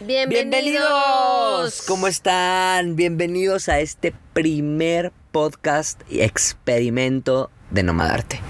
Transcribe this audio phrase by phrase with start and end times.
[0.00, 1.82] Bienvenidos.
[1.86, 2.96] ¿Cómo están?
[2.96, 8.40] Bienvenidos a este primer podcast y experimento de Nomadarte.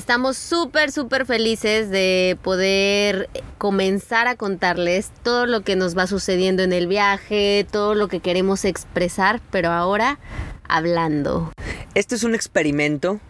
[0.00, 6.62] Estamos súper, súper felices de poder comenzar a contarles todo lo que nos va sucediendo
[6.62, 10.18] en el viaje, todo lo que queremos expresar, pero ahora
[10.66, 11.52] hablando.
[11.94, 13.20] Esto es un experimento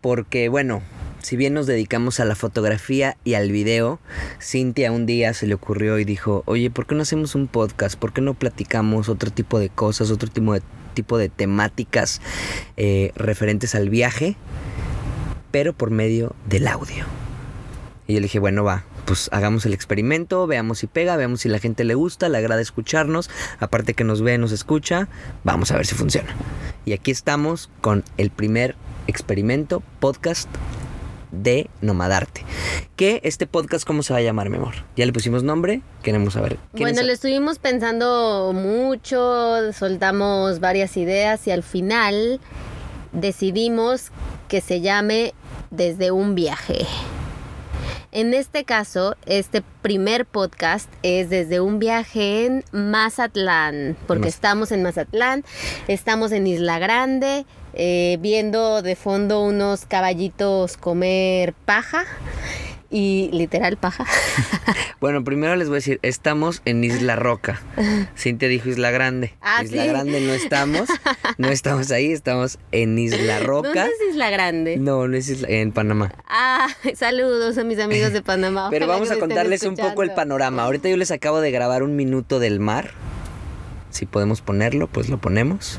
[0.00, 0.82] porque, bueno,
[1.22, 4.00] si bien nos dedicamos a la fotografía y al video,
[4.42, 7.96] Cintia un día se le ocurrió y dijo, oye, ¿por qué no hacemos un podcast?
[7.96, 12.20] ¿Por qué no platicamos otro tipo de cosas, otro tipo de, tipo de temáticas
[12.76, 14.36] eh, referentes al viaje?
[15.50, 17.04] Pero por medio del audio.
[18.06, 21.48] Y yo le dije, bueno, va, pues hagamos el experimento, veamos si pega, veamos si
[21.48, 25.08] la gente le gusta, le agrada escucharnos, aparte que nos ve, nos escucha,
[25.44, 26.34] vamos a ver si funciona.
[26.84, 28.74] Y aquí estamos con el primer
[29.06, 30.48] experimento, podcast
[31.32, 32.44] de Nomadarte.
[32.96, 34.74] Que este podcast, ¿cómo se va a llamar, mi amor?
[34.96, 36.58] Ya le pusimos nombre, queremos saber.
[36.72, 42.40] Bueno, lo estuvimos pensando mucho, soltamos varias ideas y al final
[43.12, 44.10] decidimos
[44.48, 45.34] que se llame
[45.70, 46.86] Desde un viaje.
[48.12, 54.82] En este caso, este primer podcast es desde un viaje en Mazatlán, porque estamos en
[54.82, 55.44] Mazatlán,
[55.86, 62.04] estamos en Isla Grande, eh, viendo de fondo unos caballitos comer paja
[62.90, 64.04] y literal paja.
[65.00, 67.62] bueno, primero les voy a decir, estamos en Isla Roca.
[68.16, 69.34] Cintia dijo Isla Grande.
[69.40, 70.88] Ah, Isla Grande no estamos,
[71.38, 73.68] no estamos ahí, estamos en Isla Roca.
[73.68, 74.76] ¿Dónde es Isla Grande?
[74.76, 76.12] No, no es Isla, en Panamá.
[76.26, 78.68] Ah, saludos a mis amigos de Panamá.
[78.70, 80.64] Pero vamos a contarles un poco el panorama.
[80.64, 82.90] Ahorita yo les acabo de grabar un minuto del mar.
[83.90, 85.78] Si podemos ponerlo, pues lo ponemos.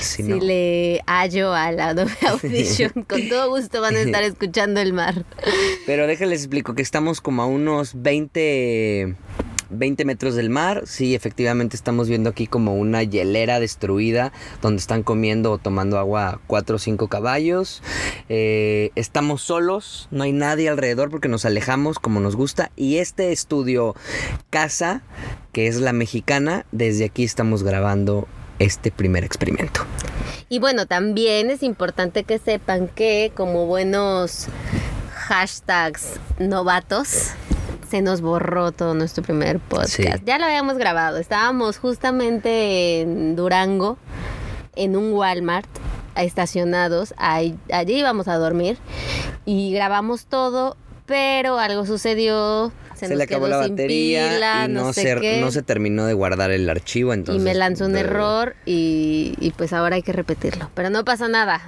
[0.00, 4.92] Si, le hallo a la Adobe Audition, con todo gusto van a estar escuchando el
[4.92, 5.24] mar.
[5.86, 9.16] Pero déjenles explico que estamos como a unos 20...
[9.70, 15.02] 20 metros del mar, sí, efectivamente estamos viendo aquí como una hielera destruida donde están
[15.02, 17.82] comiendo o tomando agua cuatro o cinco caballos.
[18.28, 22.72] Eh, estamos solos, no hay nadie alrededor porque nos alejamos como nos gusta.
[22.76, 23.94] Y este estudio
[24.50, 25.02] casa,
[25.52, 28.26] que es la mexicana, desde aquí estamos grabando
[28.60, 29.80] este primer experimento.
[30.48, 34.46] Y bueno, también es importante que sepan que como buenos
[35.12, 37.30] hashtags novatos,
[37.88, 40.24] se nos borró todo nuestro primer podcast.
[40.24, 43.98] Ya lo habíamos grabado, estábamos justamente en Durango,
[44.76, 45.68] en un Walmart,
[46.16, 47.58] estacionados, allí
[47.98, 48.78] íbamos a dormir
[49.44, 52.72] y grabamos todo, pero algo sucedió,
[53.08, 57.12] se, le acabó la batería y no, se, no se terminó de guardar el archivo.
[57.12, 60.70] Entonces, y me lanzó un error y, y, pues ahora hay que repetirlo.
[60.74, 61.60] Pero no pasa nada.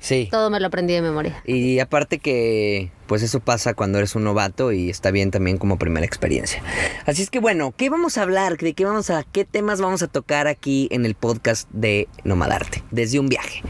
[0.00, 0.28] Sí.
[0.30, 1.42] Todo me lo aprendí de memoria.
[1.44, 5.78] Y aparte que pues eso pasa cuando eres un novato y está bien también como
[5.78, 6.62] primera experiencia.
[7.06, 8.58] Así es que bueno, ¿qué vamos a hablar?
[8.58, 12.84] ¿De qué vamos a qué temas vamos a tocar aquí en el podcast de Nomadarte
[12.92, 13.62] desde un viaje?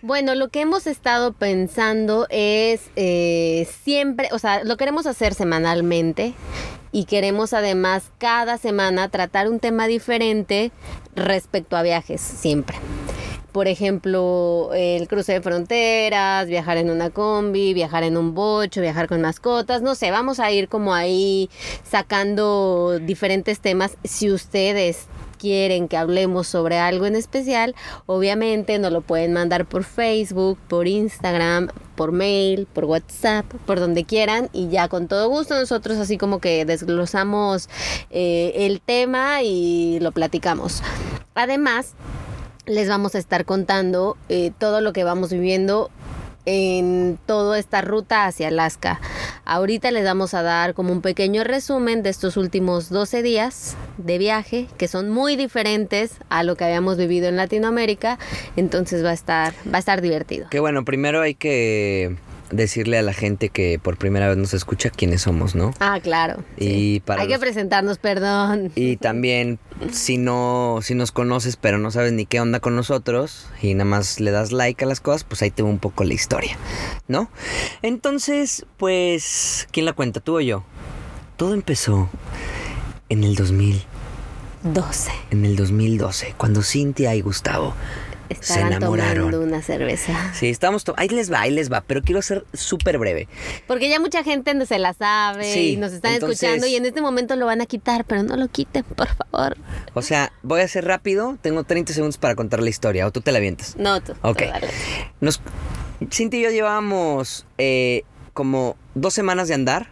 [0.00, 6.34] Bueno, lo que hemos estado pensando es eh, siempre, o sea, lo queremos hacer semanalmente
[6.92, 10.70] y queremos además cada semana tratar un tema diferente
[11.14, 12.78] respecto a viajes, siempre
[13.52, 19.08] por ejemplo, el cruce de fronteras, viajar en una combi, viajar en un bocho, viajar
[19.08, 21.50] con mascotas, no sé, vamos a ir como ahí
[21.84, 23.98] sacando diferentes temas.
[24.04, 25.06] Si ustedes
[25.38, 27.74] quieren que hablemos sobre algo en especial,
[28.06, 34.04] obviamente nos lo pueden mandar por Facebook, por Instagram, por mail, por WhatsApp, por donde
[34.04, 37.68] quieran y ya con todo gusto nosotros así como que desglosamos
[38.10, 40.80] eh, el tema y lo platicamos.
[41.34, 41.94] Además,
[42.66, 45.90] les vamos a estar contando eh, todo lo que vamos viviendo
[46.44, 49.00] en toda esta ruta hacia Alaska.
[49.44, 54.18] Ahorita les vamos a dar como un pequeño resumen de estos últimos 12 días de
[54.18, 58.18] viaje, que son muy diferentes a lo que habíamos vivido en Latinoamérica,
[58.56, 60.48] entonces va a estar va a estar divertido.
[60.50, 62.16] Que bueno, primero hay que
[62.52, 65.74] decirle a la gente que por primera vez nos escucha quiénes somos, ¿no?
[65.80, 66.44] Ah, claro.
[66.56, 68.70] Y para Hay que presentarnos, perdón.
[68.74, 69.58] Y también
[69.90, 73.84] si no si nos conoces pero no sabes ni qué onda con nosotros y nada
[73.84, 76.56] más le das like a las cosas, pues ahí te va un poco la historia,
[77.08, 77.30] ¿no?
[77.82, 80.64] Entonces, pues ¿quién la cuenta tú o yo?
[81.36, 82.08] Todo empezó
[83.08, 83.82] en el 2000
[84.62, 85.10] 2012.
[85.30, 87.74] En el 2012, cuando Cintia y Gustavo
[88.32, 89.30] Estaban se enamoraron.
[89.30, 90.32] tomando una cerveza.
[90.34, 90.84] Sí, estábamos...
[90.84, 93.28] to- Ahí les va, ahí les va, pero quiero ser súper breve.
[93.66, 96.76] Porque ya mucha gente no se la sabe Sí, y nos están entonces- escuchando y
[96.76, 99.56] en este momento lo van a quitar, pero no lo quiten, por favor.
[99.94, 103.20] O sea, voy a ser rápido, tengo 30 segundos para contar la historia, o tú
[103.20, 103.76] te la avientas.
[103.76, 104.12] No, tú.
[104.14, 104.40] tú Ok.
[104.42, 104.68] dale.
[105.20, 105.40] Nos,
[106.10, 108.02] Cintia y yo llevábamos eh,
[108.32, 109.88] como dos semanas de andar.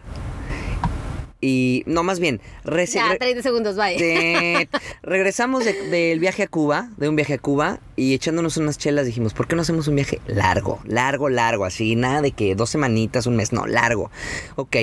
[1.43, 4.69] Y, no, más bien, Ya, re- 30 segundos, de-
[5.01, 9.07] regresamos de- del viaje a Cuba, de un viaje a Cuba, y echándonos unas chelas
[9.07, 10.79] dijimos, ¿por qué no hacemos un viaje largo?
[10.85, 14.11] Largo, largo, así, nada de que dos semanitas, un mes, no, largo.
[14.55, 14.75] Ok,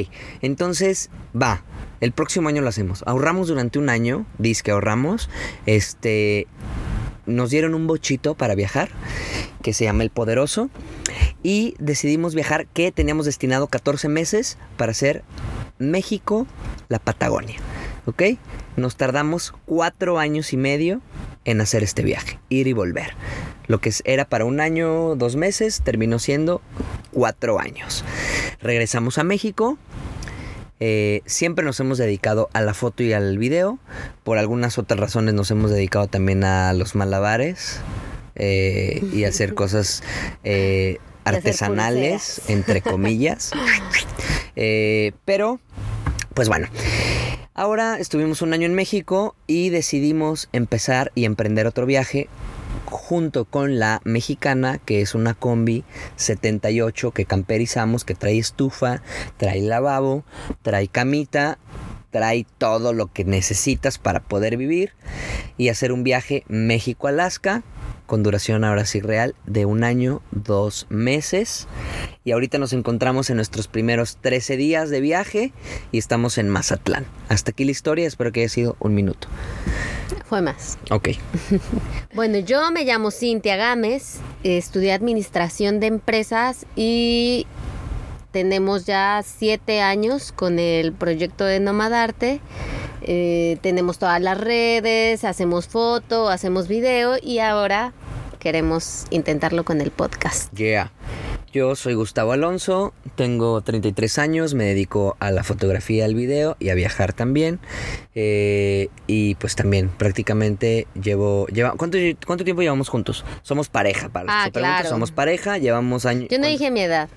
[0.42, 1.10] entonces,
[1.40, 1.62] va,
[2.00, 3.04] el próximo año lo hacemos.
[3.06, 5.30] Ahorramos durante un año, dice que ahorramos,
[5.66, 6.48] este,
[7.26, 8.88] nos dieron un bochito para viajar,
[9.62, 10.70] que se llama El Poderoso,
[11.42, 15.22] y decidimos viajar, que teníamos destinado 14 meses para hacer
[15.78, 16.46] México,
[16.88, 17.56] la Patagonia.
[18.06, 18.22] ¿Ok?
[18.76, 21.00] Nos tardamos cuatro años y medio
[21.44, 23.12] en hacer este viaje, ir y volver.
[23.66, 26.62] Lo que era para un año, dos meses, terminó siendo
[27.12, 28.04] cuatro años.
[28.60, 29.78] Regresamos a México.
[30.80, 33.78] eh, siempre nos hemos dedicado a la foto y al video.
[34.24, 37.80] Por algunas otras razones nos hemos dedicado también a los malabares
[38.36, 40.02] eh, y a hacer cosas
[40.44, 43.52] eh, artesanales, entre comillas.
[45.24, 45.60] Pero,
[46.38, 46.68] pues bueno.
[47.52, 52.28] Ahora estuvimos un año en México y decidimos empezar y emprender otro viaje
[52.84, 55.82] junto con la mexicana, que es una combi
[56.14, 59.02] 78 que camperizamos, que trae estufa,
[59.36, 60.22] trae lavabo,
[60.62, 61.58] trae camita,
[62.10, 64.92] trae todo lo que necesitas para poder vivir
[65.56, 67.64] y hacer un viaje México-Alaska
[68.08, 71.68] con duración ahora sí real de un año, dos meses.
[72.24, 75.52] Y ahorita nos encontramos en nuestros primeros 13 días de viaje
[75.92, 77.04] y estamos en Mazatlán.
[77.28, 79.28] Hasta aquí la historia, espero que haya sido un minuto.
[80.24, 80.78] Fue más.
[80.90, 81.10] Ok.
[82.14, 87.46] Bueno, yo me llamo Cintia Gámez, estudié administración de empresas y
[88.32, 92.40] tenemos ya siete años con el proyecto de Nomadarte.
[93.02, 97.92] Eh, tenemos todas las redes, hacemos foto, hacemos video y ahora
[98.38, 100.52] queremos intentarlo con el podcast.
[100.54, 100.92] Yeah.
[101.50, 106.68] Yo soy Gustavo Alonso, tengo 33 años, me dedico a la fotografía, al video y
[106.68, 107.58] a viajar también.
[108.14, 111.46] Eh, y pues también prácticamente llevo...
[111.46, 111.96] Lleva, ¿cuánto,
[112.26, 113.24] ¿Cuánto tiempo llevamos juntos?
[113.42, 114.88] Somos pareja, para los Ah, claro.
[114.90, 116.28] somos pareja, llevamos años...
[116.30, 116.48] Yo no ¿cuánto?
[116.48, 117.08] dije mi edad,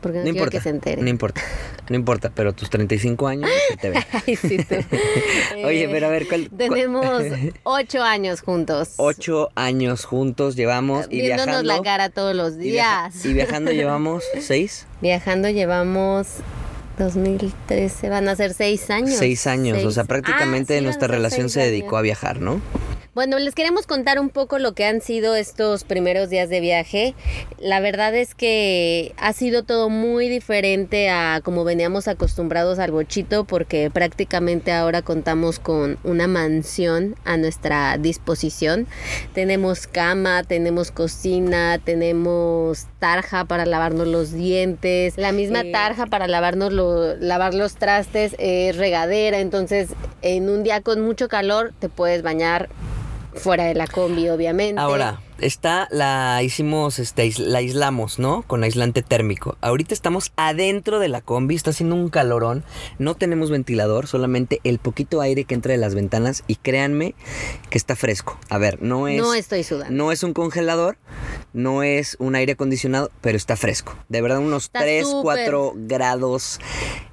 [0.00, 1.02] porque no, No quiero importa, que se entere.
[1.02, 1.40] no importa,
[1.88, 4.02] no importa, pero tus 35 años se te ven.
[4.26, 4.74] Ay, sí, tú.
[5.64, 7.06] Oye, pero a ver, ¿cuál- cuál- Tenemos
[7.62, 8.94] ocho años juntos.
[8.96, 11.62] Ocho años juntos llevamos y Viéndonos viajando...
[11.74, 13.24] la cara todos los y viaja- días.
[13.24, 14.86] y viajando llevamos seis.
[15.00, 16.26] Viajando llevamos
[16.98, 19.16] 2013, van a ser seis años.
[19.18, 19.94] Seis años, o Seis.
[19.94, 22.60] sea, prácticamente Ah, sí, nuestra relación se dedicó a viajar, ¿no?
[23.16, 27.14] Bueno, les queremos contar un poco lo que han sido estos primeros días de viaje.
[27.58, 33.44] La verdad es que ha sido todo muy diferente a como veníamos acostumbrados al bochito
[33.44, 38.86] porque prácticamente ahora contamos con una mansión a nuestra disposición.
[39.32, 46.70] Tenemos cama, tenemos cocina, tenemos tarja para lavarnos los dientes, la misma tarja para lavarnos
[46.70, 49.88] lo- lavar los trastes, es regadera, entonces
[50.20, 52.68] en un día con mucho calor te puedes bañar
[53.36, 54.80] fuera de la combi, obviamente.
[54.80, 58.42] Ahora, está, la hicimos, este, la aislamos, ¿no?
[58.42, 59.56] Con aislante térmico.
[59.60, 62.64] Ahorita estamos adentro de la combi, está haciendo un calorón,
[62.98, 67.14] no tenemos ventilador, solamente el poquito aire que entra de las ventanas y créanme
[67.70, 68.38] que está fresco.
[68.48, 69.20] A ver, no es...
[69.20, 69.94] no estoy sudando.
[69.94, 70.98] No es un congelador,
[71.52, 73.96] no es un aire acondicionado, pero está fresco.
[74.08, 75.22] De verdad, unos Está 3, súper.
[75.22, 76.60] 4 grados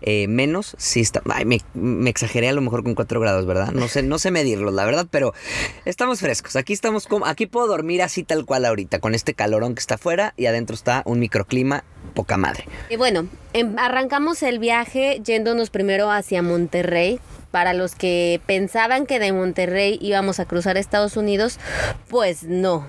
[0.02, 0.76] eh, menos.
[0.78, 1.22] Sí está.
[1.30, 3.72] Ay, me, me exageré a lo mejor con 4 grados, ¿verdad?
[3.72, 5.34] No sé, no sé medirlos, la verdad, pero
[5.86, 6.56] estamos frescos.
[6.56, 7.26] Aquí estamos como.
[7.26, 10.76] Aquí puedo dormir así tal cual ahorita, con este calorón que está afuera y adentro
[10.76, 12.66] está un microclima poca madre.
[12.92, 17.20] Y bueno, em- arrancamos el viaje yéndonos primero hacia Monterrey.
[17.50, 21.60] Para los que pensaban que de Monterrey íbamos a cruzar Estados Unidos,
[22.10, 22.88] pues no.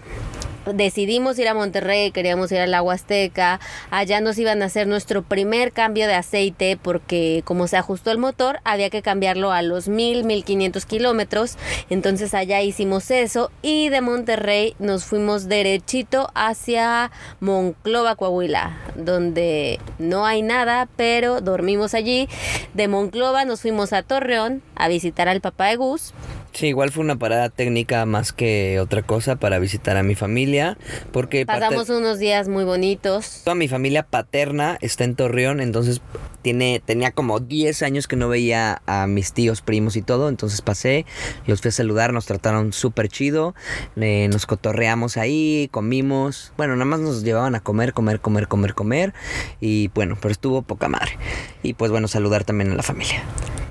[0.73, 5.23] Decidimos ir a Monterrey, queríamos ir al agua azteca, allá nos iban a hacer nuestro
[5.23, 9.89] primer cambio de aceite porque como se ajustó el motor había que cambiarlo a los
[9.89, 11.57] 1000, 1500 kilómetros,
[11.91, 20.27] entonces allá hicimos eso y de Monterrey nos fuimos derechito hacia Monclova, Coahuila, donde no
[20.27, 22.29] hay nada, pero dormimos allí.
[22.75, 26.15] De Monclova nos fuimos a Torreón a visitar al papá de Gus.
[26.55, 30.79] Sí, igual fue una parada técnica más que otra cosa para visitar a mi familia,
[31.11, 33.41] porque pasamos unos días muy bonitos.
[33.43, 36.01] Toda mi familia paterna está en Torreón, entonces
[36.43, 40.63] tiene tenía como 10 años que no veía a mis tíos, primos y todo, entonces
[40.63, 41.07] pasé,
[41.47, 43.57] los fui a saludar, nos trataron súper chido,
[43.97, 48.75] eh, nos cotorreamos ahí, comimos, bueno, nada más nos llevaban a comer, comer, comer, comer,
[48.75, 49.13] comer,
[49.61, 51.19] y bueno, pero estuvo poca madre.
[51.65, 53.25] Y pues bueno, saludar también a la familia.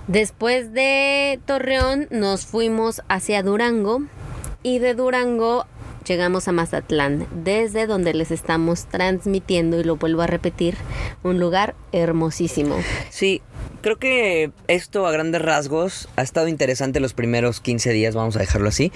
[0.08, 4.02] Después de Torreón nos fuimos hacia Durango
[4.62, 5.66] y de Durango
[6.06, 10.76] llegamos a Mazatlán, desde donde les estamos transmitiendo, y lo vuelvo a repetir,
[11.24, 12.76] un lugar hermosísimo.
[13.10, 13.42] Sí,
[13.82, 18.40] creo que esto a grandes rasgos ha estado interesante los primeros 15 días, vamos a
[18.40, 18.92] dejarlo así,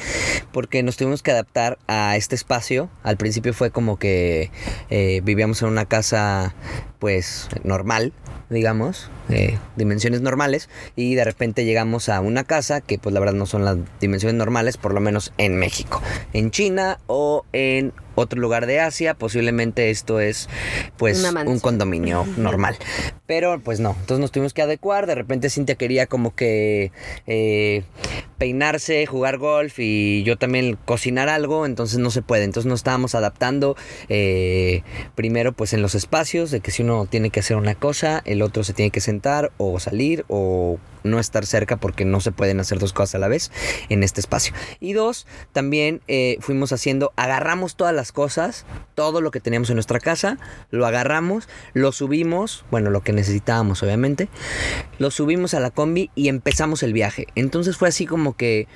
[0.51, 2.89] porque nos tuvimos que adaptar a este espacio.
[3.03, 4.51] Al principio fue como que
[4.89, 6.53] eh, vivíamos en una casa
[6.99, 8.11] pues normal,
[8.49, 13.35] digamos, eh, dimensiones normales, y de repente llegamos a una casa que pues la verdad
[13.35, 16.01] no son las dimensiones normales, por lo menos en México,
[16.33, 20.49] en China o en otro lugar de Asia, posiblemente esto es
[20.97, 22.75] pues un condominio normal.
[23.27, 26.91] Pero pues no, entonces nos tuvimos que adecuar, de repente Cintia quería como que
[27.27, 27.83] eh,
[28.39, 33.13] peinarse, jugar golf y yo también cocinar algo, entonces no se puede, entonces nos estábamos
[33.13, 33.75] adaptando
[34.09, 34.81] eh,
[35.13, 38.41] primero pues en los espacios, de que si uno tiene que hacer una cosa, el
[38.41, 42.59] otro se tiene que sentar o salir o no estar cerca porque no se pueden
[42.59, 43.51] hacer dos cosas a la vez
[43.89, 44.53] en este espacio.
[44.79, 49.75] Y dos, también eh, fuimos haciendo, agarramos todas las cosas, todo lo que teníamos en
[49.75, 50.37] nuestra casa,
[50.71, 54.29] lo agarramos, lo subimos, bueno, lo que necesitábamos obviamente,
[54.99, 57.27] lo subimos a la combi y empezamos el viaje.
[57.35, 58.67] Entonces fue así como que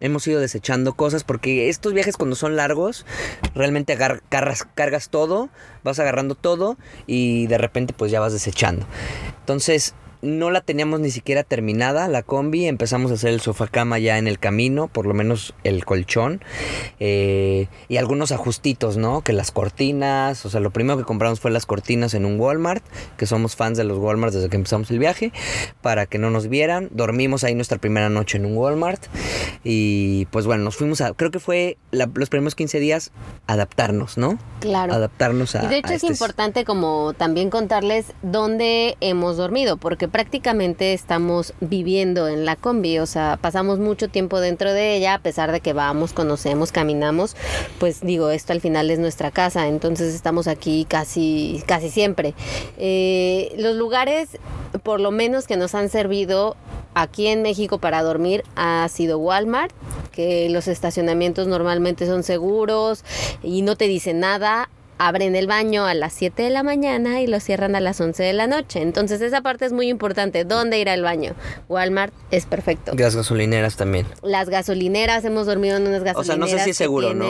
[0.00, 3.06] hemos ido desechando cosas porque estos viajes cuando son largos,
[3.54, 5.48] realmente cargas, todo,
[5.84, 6.76] vas agarrando todo
[7.06, 8.86] y de repente pues ya vas desechando.
[9.40, 9.94] Entonces
[10.26, 12.66] no la teníamos ni siquiera terminada, la combi.
[12.66, 16.42] Empezamos a hacer el sofá cama ya en el camino, por lo menos el colchón.
[17.00, 19.22] Eh, y algunos ajustitos, ¿no?
[19.22, 20.44] Que las cortinas.
[20.44, 22.84] O sea, lo primero que compramos fue las cortinas en un Walmart,
[23.16, 25.32] que somos fans de los Walmart desde que empezamos el viaje,
[25.80, 26.88] para que no nos vieran.
[26.92, 29.02] Dormimos ahí nuestra primera noche en un Walmart.
[29.64, 31.12] Y pues bueno, nos fuimos a.
[31.12, 33.12] Creo que fue los primeros 15 días
[33.46, 34.38] adaptarnos, ¿no?
[34.60, 34.92] Claro.
[34.92, 35.64] Adaptarnos a.
[35.64, 41.52] Y de hecho es este importante como también contarles dónde hemos dormido, porque prácticamente estamos
[41.60, 45.60] viviendo en la combi, o sea, pasamos mucho tiempo dentro de ella, a pesar de
[45.60, 47.36] que vamos, conocemos, caminamos,
[47.78, 52.32] pues digo, esto al final es nuestra casa, entonces estamos aquí casi, casi siempre.
[52.78, 54.38] Eh, los lugares,
[54.82, 56.56] por lo menos que nos han servido
[56.94, 59.74] aquí en México para dormir, ha sido Walmart,
[60.12, 63.04] que los estacionamientos normalmente son seguros
[63.42, 67.26] y no te dicen nada abren el baño a las 7 de la mañana y
[67.26, 68.82] lo cierran a las 11 de la noche.
[68.82, 70.44] Entonces esa parte es muy importante.
[70.44, 71.34] ¿Dónde ir al baño?
[71.68, 72.92] Walmart es perfecto.
[72.96, 74.06] Las gasolineras también.
[74.22, 76.18] Las gasolineras, hemos dormido en unas gasolineras.
[76.18, 77.26] O sea, no sé si es seguro, ¿no?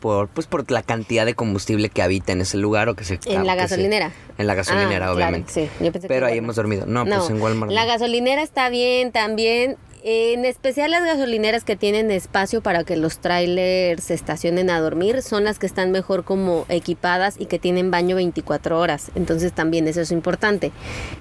[0.00, 3.18] Por, pues por la cantidad de combustible que habita en ese lugar o que se...
[3.26, 4.12] En la gasolinera.
[4.36, 5.52] en la gasolinera, ah, obviamente.
[5.52, 5.90] sí.
[6.06, 6.86] Pero ahí hemos dormido.
[6.86, 7.72] No, pues en Walmart.
[7.72, 9.76] La gasolinera está bien también.
[10.10, 15.20] En especial las gasolineras que tienen espacio para que los trailers se estacionen a dormir
[15.20, 19.10] son las que están mejor como equipadas y que tienen baño 24 horas.
[19.16, 20.72] Entonces también eso es importante.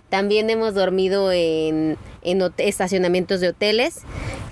[0.08, 1.98] También hemos dormido en,
[2.58, 4.04] estacionamientos de hoteles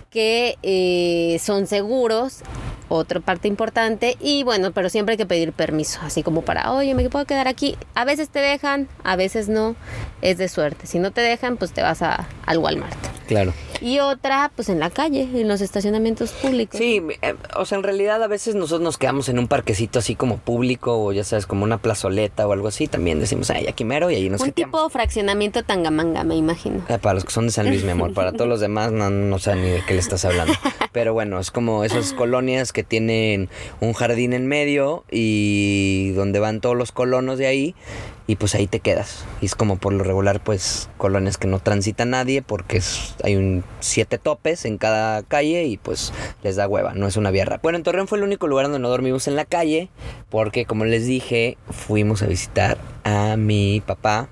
[0.10, 2.42] que eh, son seguros
[2.89, 6.94] otra parte importante y bueno, pero siempre hay que pedir permiso, así como para, oye,
[6.94, 7.77] me puedo quedar aquí.
[7.94, 9.75] A veces te dejan, a veces no,
[10.22, 10.88] es de suerte.
[10.88, 12.98] Si no te dejan, pues te vas a, al Walmart.
[13.27, 13.54] Claro.
[13.82, 16.77] Y otra, pues en la calle, en los estacionamientos públicos.
[16.77, 20.15] Sí, eh, o sea, en realidad a veces nosotros nos quedamos en un parquecito así
[20.15, 22.88] como público o ya sabes, como una plazoleta o algo así.
[22.88, 26.84] También decimos, ay, aquí mero y ahí nos Un tipo fraccionamiento tangamanga, me imagino.
[26.88, 28.13] Eh, para los que son de San Luis, mi amor.
[28.13, 30.54] Para todos los demás no, no sé ni de qué le estás hablando.
[30.92, 36.60] Pero bueno, es como esas colonias que tienen un jardín en medio y donde van
[36.60, 37.75] todos los colonos de ahí
[38.27, 39.24] y pues ahí te quedas.
[39.39, 42.82] Y es como por lo regular, pues colonias que no transita nadie porque
[43.24, 46.12] hay un siete topes en cada calle y pues
[46.44, 48.79] les da hueva, no es una vía Bueno, en Torreón fue el único lugar donde
[48.79, 49.89] no dormimos en la calle
[50.29, 54.27] porque como les dije, fuimos a visitar a mi papá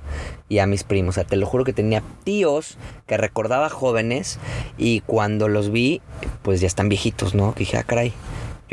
[0.50, 1.14] y a mis primos.
[1.14, 2.78] O sea, te lo juro que tenía tíos
[3.08, 4.40] que recordaba jóvenes
[4.78, 6.02] y cuando los vi,
[6.42, 7.54] pues ya están viejitos, ¿no?
[7.54, 8.14] Que dije, ah, caray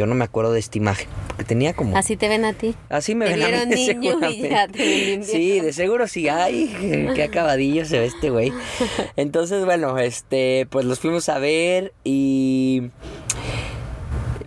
[0.00, 1.94] yo no me acuerdo de esta imagen, porque tenía como...
[1.94, 2.74] Así te ven a ti.
[2.88, 6.26] Así me ven a mí, Sí, de seguro sí.
[6.26, 6.74] Ay,
[7.14, 8.50] qué acabadillo se ve este güey.
[9.16, 12.90] Entonces, bueno, este, pues los fuimos a ver y...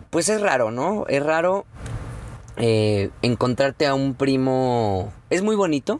[0.10, 1.05] Pues es raro, ¿no?
[1.07, 1.67] Es raro
[2.57, 5.12] eh, encontrarte a un primo...
[5.29, 6.00] Es muy bonito,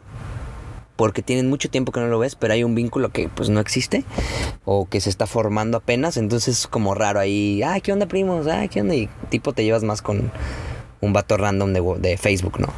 [0.96, 3.60] porque tienen mucho tiempo que no lo ves, pero hay un vínculo que pues no
[3.60, 4.04] existe
[4.64, 8.46] o que se está formando apenas, entonces es como raro ahí, ay, ¿qué onda primos?
[8.46, 8.94] Ay, ¿qué onda?
[8.94, 10.30] Y tipo te llevas más con
[11.00, 12.68] un vato random de, de Facebook, ¿no?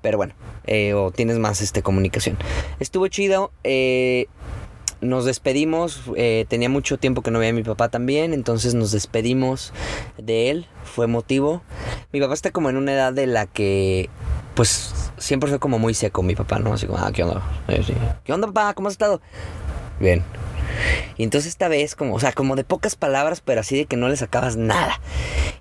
[0.00, 0.34] Pero bueno,
[0.66, 2.36] eh, o tienes más este, comunicación.
[2.80, 3.52] Estuvo chido.
[3.64, 4.26] Eh,
[5.02, 8.92] nos despedimos, eh, tenía mucho tiempo que no veía a mi papá también, entonces nos
[8.92, 9.72] despedimos
[10.16, 11.60] de él, fue motivo.
[12.12, 14.08] Mi papá está como en una edad de la que,
[14.54, 16.72] pues, siempre fue como muy seco mi papá, ¿no?
[16.72, 17.42] Así como, ah, ¿qué onda?
[18.24, 18.74] ¿Qué onda, papá?
[18.74, 19.20] ¿Cómo has estado?
[20.00, 20.22] Bien.
[21.16, 23.96] Y entonces esta vez, como, o sea, como de pocas palabras, pero así de que
[23.96, 25.00] no le sacabas nada.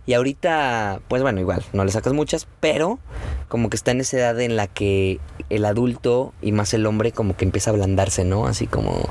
[0.05, 2.99] Y ahorita, pues bueno, igual, no le sacas muchas, pero
[3.47, 7.11] como que está en esa edad en la que el adulto y más el hombre
[7.11, 8.47] como que empieza a ablandarse, ¿no?
[8.47, 9.07] Así como,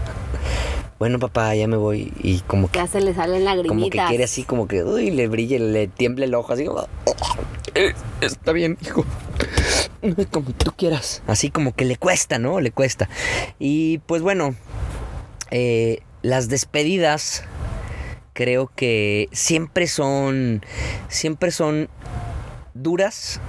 [0.98, 2.12] bueno papá, ya me voy.
[2.22, 2.78] Y como que...
[2.78, 3.68] Ya se le salen lagrimitas.
[3.68, 6.86] Como que quiere así, como que, uy, le brille, le tiemble el ojo, así como,
[7.74, 9.04] "Eh, está bien, hijo.
[10.30, 11.22] Como tú quieras.
[11.26, 12.60] Así como que le cuesta, ¿no?
[12.60, 13.08] Le cuesta.
[13.58, 14.54] Y pues bueno,
[15.50, 17.44] eh, las despedidas
[18.32, 20.62] creo que siempre son,
[21.08, 21.88] siempre son
[22.74, 23.40] duras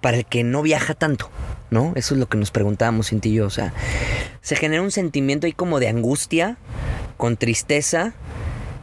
[0.00, 1.30] para el que no viaja tanto,
[1.70, 1.92] ¿no?
[1.96, 3.72] Eso es lo que nos preguntábamos Cinti y yo, o sea,
[4.40, 6.56] se genera un sentimiento ahí como de angustia,
[7.16, 8.14] con tristeza,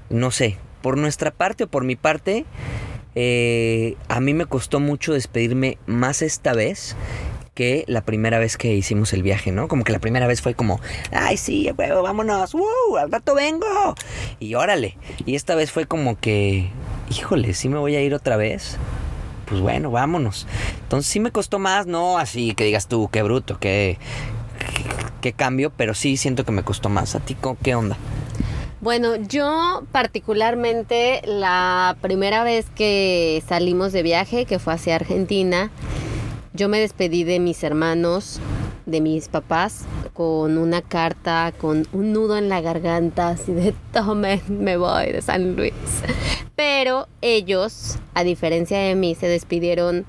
[0.10, 2.46] no sé, por nuestra parte o por mi parte,
[3.16, 6.96] eh, a mí me costó mucho despedirme más esta vez
[7.58, 9.68] que la primera vez que hicimos el viaje, ¿no?
[9.68, 10.80] Como que la primera vez fue como,
[11.12, 12.98] ay, sí, vámonos, ¡uh!
[13.00, 13.96] Al rato vengo.
[14.40, 14.96] Y órale.
[15.26, 16.70] Y esta vez fue como que,
[17.10, 18.78] híjole, sí me voy a ir otra vez.
[19.48, 20.46] Pues bueno, vámonos.
[20.84, 23.98] Entonces sí me costó más, no así que digas tú, qué bruto, qué,
[24.60, 24.84] qué,
[25.22, 27.16] qué cambio, pero sí siento que me costó más.
[27.16, 27.98] ¿A ti qué onda?
[28.82, 35.72] Bueno, yo particularmente la primera vez que salimos de viaje, que fue hacia Argentina,
[36.58, 38.40] yo me despedí de mis hermanos,
[38.88, 44.42] de mis papás, con una carta, con un nudo en la garganta, así de tomen,
[44.50, 45.74] me voy de San Luis.
[46.56, 50.06] Pero ellos, a diferencia de mí, se despidieron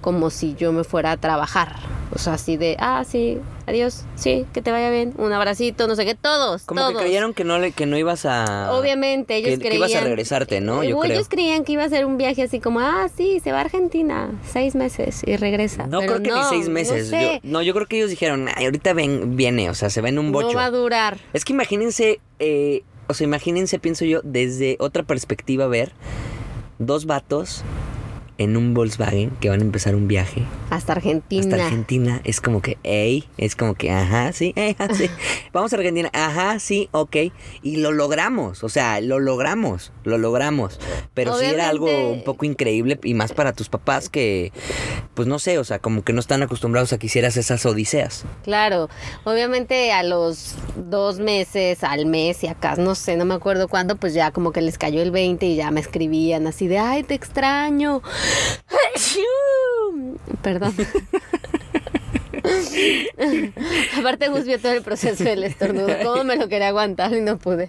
[0.00, 1.76] como si yo me fuera a trabajar.
[2.14, 3.38] O sea, así de, ah, sí,
[3.70, 6.92] adiós, sí, que te vaya bien, un abracito, no sé qué, todos, Como todos.
[6.94, 8.72] que creyeron que no, le, que no ibas a...
[8.72, 9.88] Obviamente, ellos que, que creían...
[9.90, 10.84] ibas a regresarte, ¿no?
[10.84, 11.14] Yo Eh, creo.
[11.14, 13.60] ellos creían que iba a ser un viaje así como, ah, sí, se va a
[13.62, 15.86] Argentina, seis meses y regresa.
[15.86, 17.10] No Pero creo que ni seis meses.
[17.10, 19.88] No, sé, yo, no, yo creo que ellos dijeron, "Ay, ahorita ven, viene, o sea,
[19.90, 20.48] se va en un bocho.
[20.48, 21.18] no va a durar.
[21.32, 25.92] Es que imagínense, eh, o sea, imagínense, pienso yo, desde otra perspectiva ver
[26.78, 27.62] dos vatos
[28.40, 31.42] en un Volkswagen que van a empezar un viaje Hasta Argentina.
[31.42, 32.20] hasta Argentina.
[32.24, 35.08] Es como que, ey, es como que, ajá, sí, ah, sí.
[35.52, 37.16] Vamos a Argentina, ajá, sí, ok.
[37.62, 40.80] Y lo logramos, o sea, lo logramos, lo logramos.
[41.14, 44.52] Pero sí era algo Obviamente- un poco increíble y más para tus papás que,
[45.14, 48.24] pues no sé, o sea, como que no están acostumbrados a que hicieras esas odiseas.
[48.42, 48.88] Claro,
[49.24, 53.96] obviamente a los dos meses, al mes y acá, no sé, no me acuerdo cuándo,
[53.96, 57.02] pues ya como que les cayó el 20 y ya me escribían así de, ay,
[57.02, 58.00] te extraño.
[60.42, 60.74] Perdón.
[63.98, 67.68] Aparte Gus todo el proceso del estornudo, cómo me lo quería aguantar y no pude.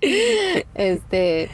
[0.75, 1.49] Este...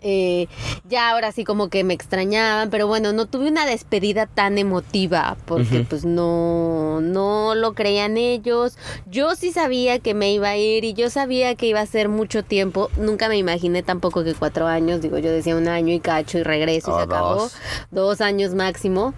[0.00, 0.46] eh,
[0.88, 5.36] ya ahora sí como que me extrañaban, pero bueno, no tuve una despedida tan emotiva
[5.46, 8.76] porque pues no, no lo creían ellos.
[9.06, 12.08] Yo sí sabía que me iba a ir y yo sabía que iba a ser
[12.08, 12.90] mucho tiempo.
[12.96, 16.42] Nunca me imaginé tampoco que cuatro años, digo, yo decía un año y cacho y
[16.42, 17.34] regreso y O se acabó.
[17.34, 17.56] dos.
[17.90, 19.14] Dos años máximo.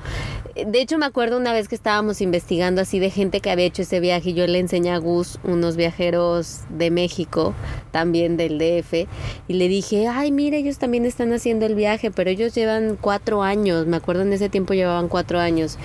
[0.54, 3.82] De hecho, me acuerdo una vez que estábamos investigando así de gente que había hecho
[3.82, 7.54] ese viaje y yo le enseñé a Gus unos viajeros de México,
[7.92, 9.06] también del DF,
[9.48, 13.42] y le dije, ay, mire, ellos también están haciendo el viaje, pero ellos llevan cuatro
[13.42, 15.78] años, me acuerdo en ese tiempo llevaban cuatro años.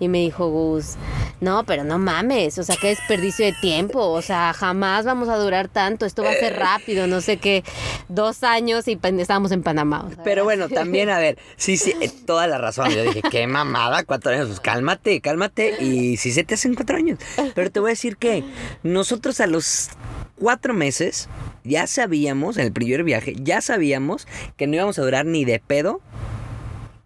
[0.00, 0.96] Y me dijo Gus,
[1.40, 5.36] no, pero no mames, o sea, qué desperdicio de tiempo, o sea, jamás vamos a
[5.36, 7.62] durar tanto, esto va a ser rápido, no sé qué,
[8.08, 10.04] dos años y estábamos en Panamá.
[10.04, 12.90] o sea, Pero bueno, también, a ver, sí, sí, eh, toda la razón.
[12.90, 15.76] Yo dije, qué mamada, cuatro años, pues cálmate, cálmate.
[15.80, 17.20] Y si se te hacen cuatro años.
[17.54, 18.42] Pero te voy a decir que
[18.82, 19.90] nosotros a los
[20.36, 21.28] cuatro meses
[21.64, 25.58] ya sabíamos, en el primer viaje, ya sabíamos que no íbamos a durar ni de
[25.58, 26.00] pedo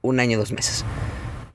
[0.03, 0.85] un año, dos meses.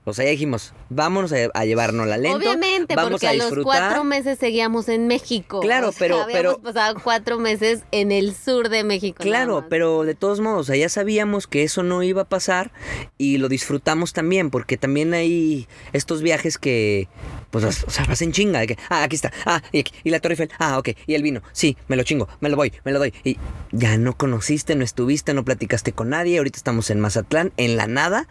[0.06, 2.38] O sea, ya dijimos, vámonos a, a llevarnos la lento.
[2.38, 5.62] Obviamente, vamos porque a a, los cuatro meses seguíamos en México.
[5.62, 9.24] Claro, O sea, pero- habíamos pero- pasado cuatro meses en el sur de México.
[9.24, 12.72] Claro, pero de todos modos, o sea, ya sabíamos que eso no iba a pasar
[13.18, 17.08] y lo disfrutamos también, porque también hay estos viajes que,
[17.52, 20.10] pues, o sea, vas en chinga, de que, ah, aquí está, ah, y, aquí, y
[20.10, 22.74] la Torre Eiffel, ah, ok, y el vino, sí, me lo chingo, me lo voy,
[22.84, 23.38] me lo doy, y
[23.72, 27.88] ya no conociste, no estuviste, no platicaste con nadie, ahorita estamos en Mazatlán, en la
[27.88, 28.28] nada,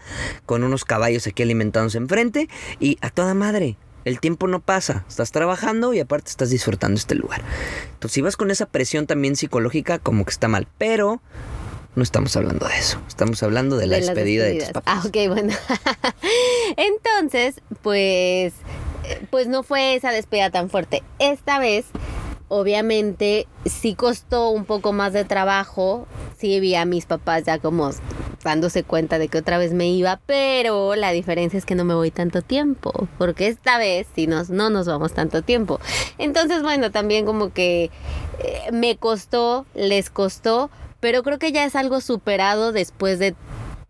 [0.47, 2.49] con unos caballos aquí alimentados enfrente,
[2.81, 3.77] y a toda madre.
[4.05, 7.41] El tiempo no pasa, estás trabajando y aparte estás disfrutando este lugar.
[7.95, 10.67] Entonces, si vas con esa presión también psicológica, como que está mal.
[10.77, 11.23] Pero
[11.95, 13.01] no estamos hablando de eso.
[13.07, 15.05] Estamos hablando de la De despedida de tus papás.
[15.05, 15.53] Ah, ok, bueno.
[16.77, 18.55] Entonces, pues,
[19.05, 21.05] eh, pues no fue esa despedida tan fuerte.
[21.21, 21.85] Esta vez,
[22.53, 26.07] obviamente, sí costó un poco más de trabajo.
[26.37, 27.91] Sí vi a mis papás ya como
[28.45, 31.95] dándose cuenta de que otra vez me iba, pero la diferencia es que no me
[31.95, 35.81] voy tanto tiempo, porque esta vez sí nos, no nos vamos tanto tiempo.
[36.19, 37.91] Entonces, bueno, también como que
[38.41, 40.69] eh, me costó, les costó,
[41.01, 43.35] pero creo que ya es algo superado después de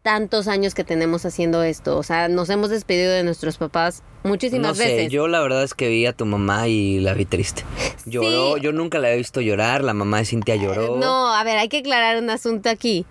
[0.03, 1.97] tantos años que tenemos haciendo esto.
[1.97, 5.13] O sea, nos hemos despedido de nuestros papás muchísimas No sé, veces.
[5.13, 7.65] yo la verdad es que vi a tu mamá y la vi triste.
[8.05, 8.63] Lloró, Sí.
[8.63, 10.97] yo nunca la he visto llorar, la mamá de Cintia lloró.
[10.97, 13.07] No, a ver, hay que aclarar un asunto aquí.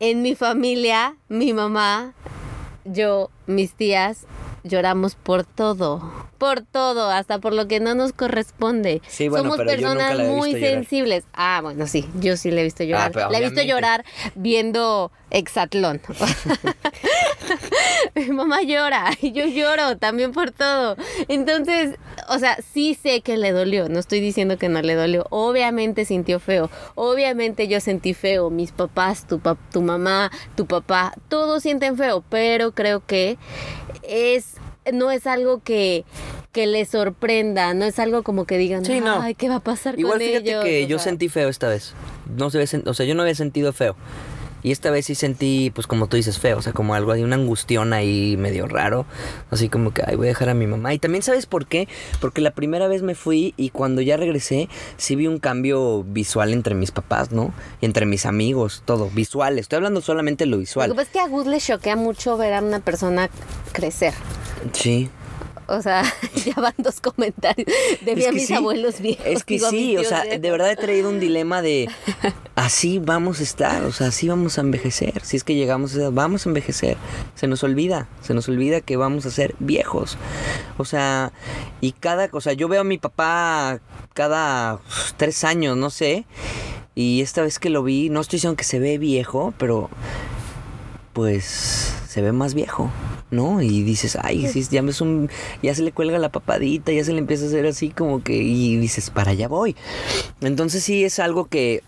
[0.00, 2.14] En mi familia, mi mamá,
[2.84, 4.26] yo, mis tías,
[4.64, 6.24] lloramos por todo.
[6.38, 9.00] Por todo, hasta por lo que no nos corresponde.
[9.08, 10.74] Sí, bueno, Somos pero yo nunca personas la he muy visto llorar.
[10.74, 11.24] sensibles.
[11.32, 13.12] Ah, bueno, sí, yo sí le he visto llorar.
[13.12, 16.00] pero la he visto llorar viendo Exatlón.
[18.14, 20.96] Mi mamá llora y yo lloro también por todo.
[21.28, 21.96] Entonces,
[22.28, 25.26] o sea, sí sé que le dolió, no estoy diciendo que no le dolió.
[25.30, 31.12] Obviamente sintió feo, obviamente yo sentí feo, mis papás, tu, pap- tu mamá, tu papá,
[31.28, 33.36] todos sienten feo, pero creo que
[34.02, 34.54] es
[34.92, 36.04] no es algo que
[36.52, 39.20] que les sorprenda, no es algo como que digan, Sí, no.
[39.20, 40.64] ay, ¿qué va a pasar Igual con fíjate ellos?
[40.64, 41.94] que O yo sea, sentí feo esta vez.
[42.36, 43.96] No se ve o sea, yo no había sentido feo.
[44.64, 46.58] Y esta vez sí sentí, pues como tú dices, feo.
[46.58, 49.06] O sea, como algo, hay una angustión ahí medio raro.
[49.50, 50.92] Así como que, ay, voy a dejar a mi mamá.
[50.94, 51.86] Y también, ¿sabes por qué?
[52.20, 56.52] Porque la primera vez me fui y cuando ya regresé, sí vi un cambio visual
[56.52, 57.52] entre mis papás, ¿no?
[57.80, 59.58] Y entre mis amigos, todo, visual.
[59.58, 60.88] Estoy hablando solamente de lo Lo visual.
[60.90, 63.28] que pasa es que a Gus le choquea mucho ver a una persona
[63.72, 64.14] crecer.
[64.72, 65.10] Sí.
[65.66, 66.04] O sea,
[66.44, 67.66] ya van dos comentarios
[68.04, 68.54] de Es vi a mis sí.
[68.54, 69.26] abuelos viejos.
[69.26, 70.42] Es que sí, o sea, viejos.
[70.42, 71.88] de verdad he traído un dilema de
[72.54, 75.24] así vamos a estar, o sea, así vamos a envejecer.
[75.24, 76.96] Si es que llegamos a esa edad, vamos a envejecer.
[77.34, 80.18] Se nos olvida, se nos olvida que vamos a ser viejos.
[80.78, 81.32] O sea,
[81.80, 83.80] y cada, o sea, yo veo a mi papá
[84.12, 84.80] cada
[85.16, 86.26] tres años, no sé.
[86.94, 89.90] Y esta vez que lo vi, no estoy diciendo que se ve viejo, pero
[91.12, 92.90] pues se ve más viejo,
[93.34, 93.60] ¿no?
[93.60, 95.28] Y dices, ay, sí, ya, es un,
[95.62, 98.34] ya se le cuelga la papadita, ya se le empieza a hacer así como que,
[98.34, 99.76] y dices, para allá voy.
[100.40, 101.82] Entonces sí es algo que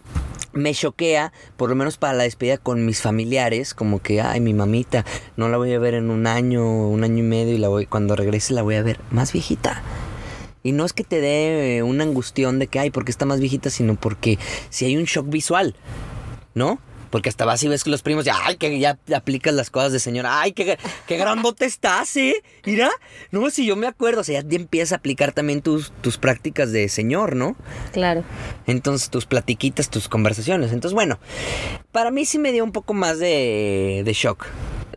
[0.52, 4.54] me choquea, por lo menos para la despedida con mis familiares, como que, ay, mi
[4.54, 5.04] mamita,
[5.36, 7.86] no la voy a ver en un año, un año y medio, y la voy,
[7.86, 9.82] cuando regrese la voy a ver más viejita.
[10.62, 13.38] Y no es que te dé eh, una angustión de que, ay, porque está más
[13.38, 15.76] viejita, sino porque si hay un shock visual,
[16.54, 16.80] ¿no?
[17.16, 19.90] Porque hasta vas y ves que los primos ya, ay, que ya aplicas las cosas
[19.90, 20.76] de señora, ay, qué,
[21.06, 22.42] qué grandote estás, ¿eh?
[22.66, 22.90] Mira,
[23.30, 26.72] no, si yo me acuerdo, o sea, ya empiezas a aplicar también tus, tus prácticas
[26.72, 27.56] de señor, ¿no?
[27.94, 28.22] Claro.
[28.66, 30.72] Entonces, tus platiquitas, tus conversaciones.
[30.72, 31.18] Entonces, bueno,
[31.90, 34.44] para mí sí me dio un poco más de, de shock.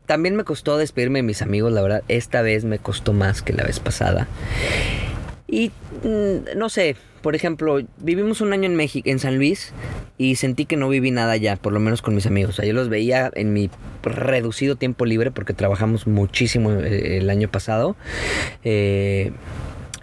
[0.06, 2.04] También me costó despedirme de mis amigos, la verdad.
[2.10, 4.28] Esta vez me costó más que la vez pasada.
[5.48, 5.72] Y
[6.04, 9.74] mm, no sé, por ejemplo, vivimos un año en México, en San Luis,
[10.18, 12.52] y sentí que no viví nada allá, por lo menos con mis amigos.
[12.52, 13.70] O sea, yo los veía en mi
[14.04, 17.96] reducido tiempo libre porque trabajamos muchísimo eh, el año pasado.
[18.64, 19.32] Eh,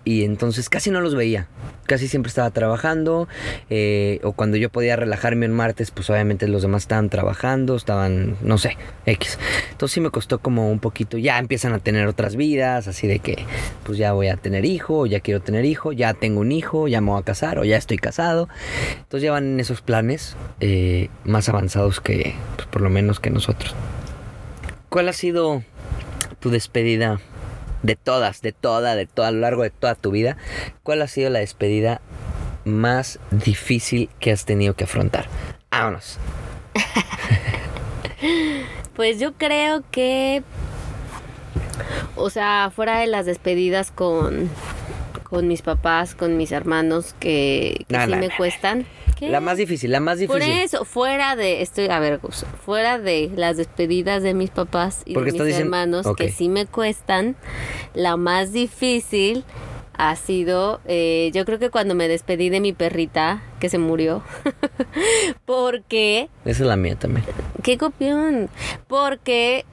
[0.07, 1.49] y entonces casi no los veía.
[1.83, 3.27] Casi siempre estaba trabajando.
[3.71, 8.37] eh, o cuando yo podía relajarme un martes, pues obviamente los demás estaban trabajando, estaban,
[8.41, 9.37] no sé, X.
[9.73, 11.19] Entonces sí me costó como un poquito.
[11.19, 13.45] Ya empiezan a tener otras vidas, así de que,
[13.83, 17.01] pues ya voy a tener hijo, ya quiero tener hijo, ya tengo un hijo, ya
[17.01, 18.49] me voy a casar, o ya estoy casado.
[18.99, 23.31] Entonces ya van en esos planes eh, más avanzados que, pues, por lo menos que
[23.31, 23.75] nosotros.
[24.89, 25.65] ¿Cuál ha sido
[26.39, 27.21] tu despedida
[27.83, 30.37] de todas, de toda, de toda, a lo largo de toda tu vida?
[30.83, 32.01] ¿Cuál ha sido la despedida
[32.65, 35.27] más difícil que has tenido que afrontar?
[35.71, 36.19] Vámonos.
[38.95, 40.43] Pues yo creo que,
[42.17, 44.49] o sea, fuera de las despedidas con,
[45.25, 48.37] con mis papás, con mis hermanos, que, que No, sí no, me no.
[48.39, 48.87] cuestan.
[49.17, 49.29] ¿Qué?
[49.31, 50.59] La más difícil, la más Por difícil.
[50.63, 52.21] eso, fuera de, estoy, a ver,
[52.65, 56.49] fuera de las despedidas de mis papás y Porque de mis diciendo- hermanos, que sí
[56.51, 57.35] me cuestan,
[57.95, 59.45] la más difícil
[59.99, 64.23] ha sido, eh, yo creo que cuando me despedí de mi perrita, que se murió,
[65.47, 67.25] porque Esa es la mía también.
[67.63, 68.49] Qué copión.
[68.87, 69.65] Porque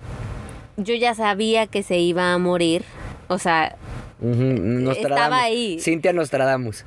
[0.78, 2.84] yo ya sabía que se iba a morir.
[3.28, 3.76] O sea,
[4.22, 4.98] Nostradamus.
[4.98, 5.80] Estaba ahí.
[5.82, 6.86] Cintia Nostradamus.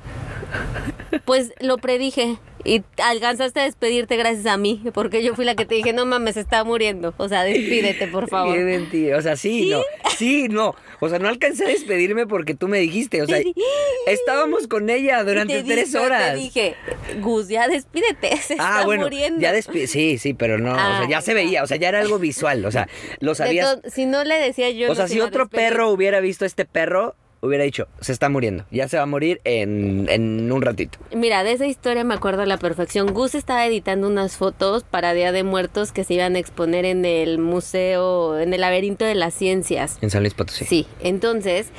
[1.25, 2.37] Pues lo predije.
[2.65, 4.81] Y alcanzaste a despedirte gracias a mí.
[4.93, 7.13] Porque yo fui la que te dije, no mames, está muriendo.
[7.17, 8.55] O sea, despídete, por favor.
[8.57, 9.17] Qué mentira.
[9.17, 9.69] O sea, sí, ¿Sí?
[9.69, 9.81] no.
[10.17, 10.75] Sí, no.
[10.99, 13.21] O sea, no alcancé a despedirme porque tú me dijiste.
[13.21, 13.39] O sea,
[14.07, 16.31] estábamos con ella durante Te tres dije- horas.
[16.33, 16.75] Te dije,
[17.21, 19.39] Gus, ya despídete, se Ah, está bueno, muriendo.
[19.39, 22.19] ya sí, sí, pero no, o sea, ya se veía, o sea, ya era algo
[22.19, 22.87] visual, o sea,
[23.19, 23.79] lo sabías.
[23.93, 24.91] si no le decía yo.
[24.91, 25.69] O sea, no si otro despedir.
[25.69, 29.07] perro hubiera visto a este perro, hubiera dicho, se está muriendo, ya se va a
[29.07, 30.99] morir en, en un ratito.
[31.15, 33.13] Mira, de esa historia me acuerdo a la perfección.
[33.13, 37.05] Gus estaba editando unas fotos para Día de Muertos que se iban a exponer en
[37.05, 39.97] el museo, en el laberinto de las ciencias.
[40.01, 40.65] En San Luis Potosí.
[40.65, 41.71] Sí, entonces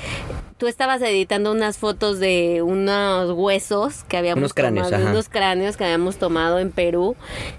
[0.58, 5.76] tú estabas editando unas fotos de unos huesos que habíamos Unos cráneos, tomado, unos cráneos
[5.76, 7.16] que habíamos tomado en Perú.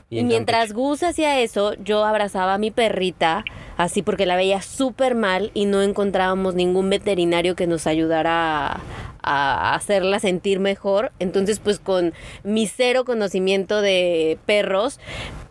[0.10, 0.74] Y Y, en mientras.
[0.74, 3.46] Gus hacía eso, yo abrazaba a mi perrita,
[3.78, 8.82] así porque la veía súper mal y no encontrábamos ningún veterinario que nos ayudara a,
[9.24, 11.12] a hacerla sentir mejor.
[11.20, 15.00] Entonces, pues con mi cero conocimiento de perros,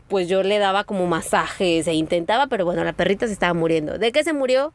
[0.09, 3.99] pues yo le daba como masajes e intentaba, pero bueno, la perrita se estaba muriendo.
[3.99, 4.73] ¿De qué se murió?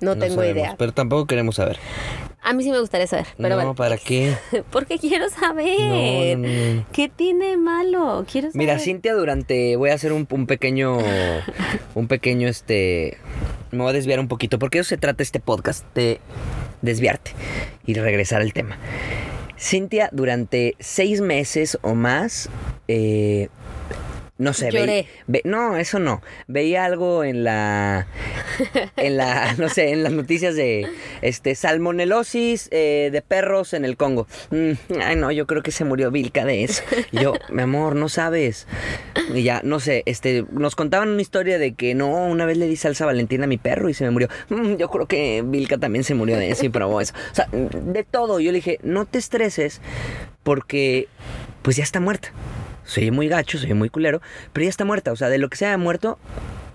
[0.00, 0.74] No, tengo sabemos, idea.
[0.78, 1.78] Pero tampoco queremos saber.
[2.44, 3.74] A mí sí me gustaría saber, pero no, bueno.
[3.76, 4.34] ¿para qué?
[4.72, 6.34] Porque quiero saber.
[6.36, 6.84] No, no, no.
[6.92, 8.24] ¿Qué tiene malo?
[8.30, 8.58] Quiero saber.
[8.58, 9.76] Mira, Cintia, durante.
[9.76, 10.98] Voy a hacer un, un pequeño.
[11.94, 13.18] Un pequeño, este.
[13.70, 16.20] Me voy a desviar un poquito, porque eso se trata este podcast, de
[16.80, 17.30] desviarte
[17.86, 18.76] y regresar al tema.
[19.56, 22.48] Cintia, durante seis meses o más.
[22.88, 23.48] eh,
[24.38, 25.06] no sé, Lloré.
[25.28, 26.20] ve- no, eso no.
[26.48, 28.06] Veía algo en la,
[28.96, 30.88] en la, no sé, en las noticias de,
[31.20, 34.26] este, salmonelosis eh, de perros en el Congo.
[34.50, 36.82] Mm, ay, no, yo creo que se murió Vilca de eso.
[37.12, 38.66] Y yo, mi amor, no sabes.
[39.34, 42.66] Y ya, no sé, este, nos contaban una historia de que no, una vez le
[42.66, 44.28] di salsa valentina a mi perro y se me murió.
[44.48, 47.14] Mm, yo creo que Vilca también se murió de eso y probó eso.
[47.30, 48.40] O sea, de todo.
[48.40, 49.80] Yo le dije, no te estreses
[50.42, 51.06] porque,
[51.62, 52.32] pues ya está muerta.
[52.84, 54.20] Soy muy gacho, soy muy culero,
[54.52, 55.12] pero ya está muerta.
[55.12, 56.18] O sea, de lo que se haya muerto,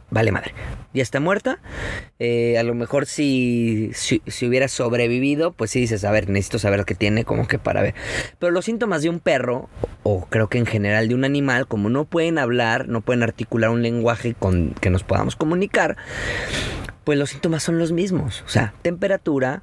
[0.09, 0.53] vale madre.
[0.93, 1.59] Ya está muerta.
[2.19, 6.59] Eh, a lo mejor si, si, si hubiera sobrevivido, pues sí dices, a ver, necesito
[6.59, 7.93] saber qué tiene, como que para ver.
[8.39, 9.69] Pero los síntomas de un perro,
[10.03, 13.69] o creo que en general de un animal, como no pueden hablar, no pueden articular
[13.69, 15.97] un lenguaje con que nos podamos comunicar,
[17.03, 18.43] pues los síntomas son los mismos.
[18.45, 19.61] O sea, temperatura,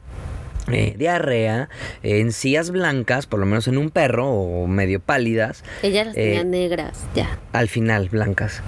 [0.72, 1.68] eh, diarrea,
[2.02, 6.20] eh, encías blancas, por lo menos en un perro, o medio pálidas, Ella las Eh,
[6.22, 7.38] tenía negras, ya.
[7.52, 8.62] al final blancas.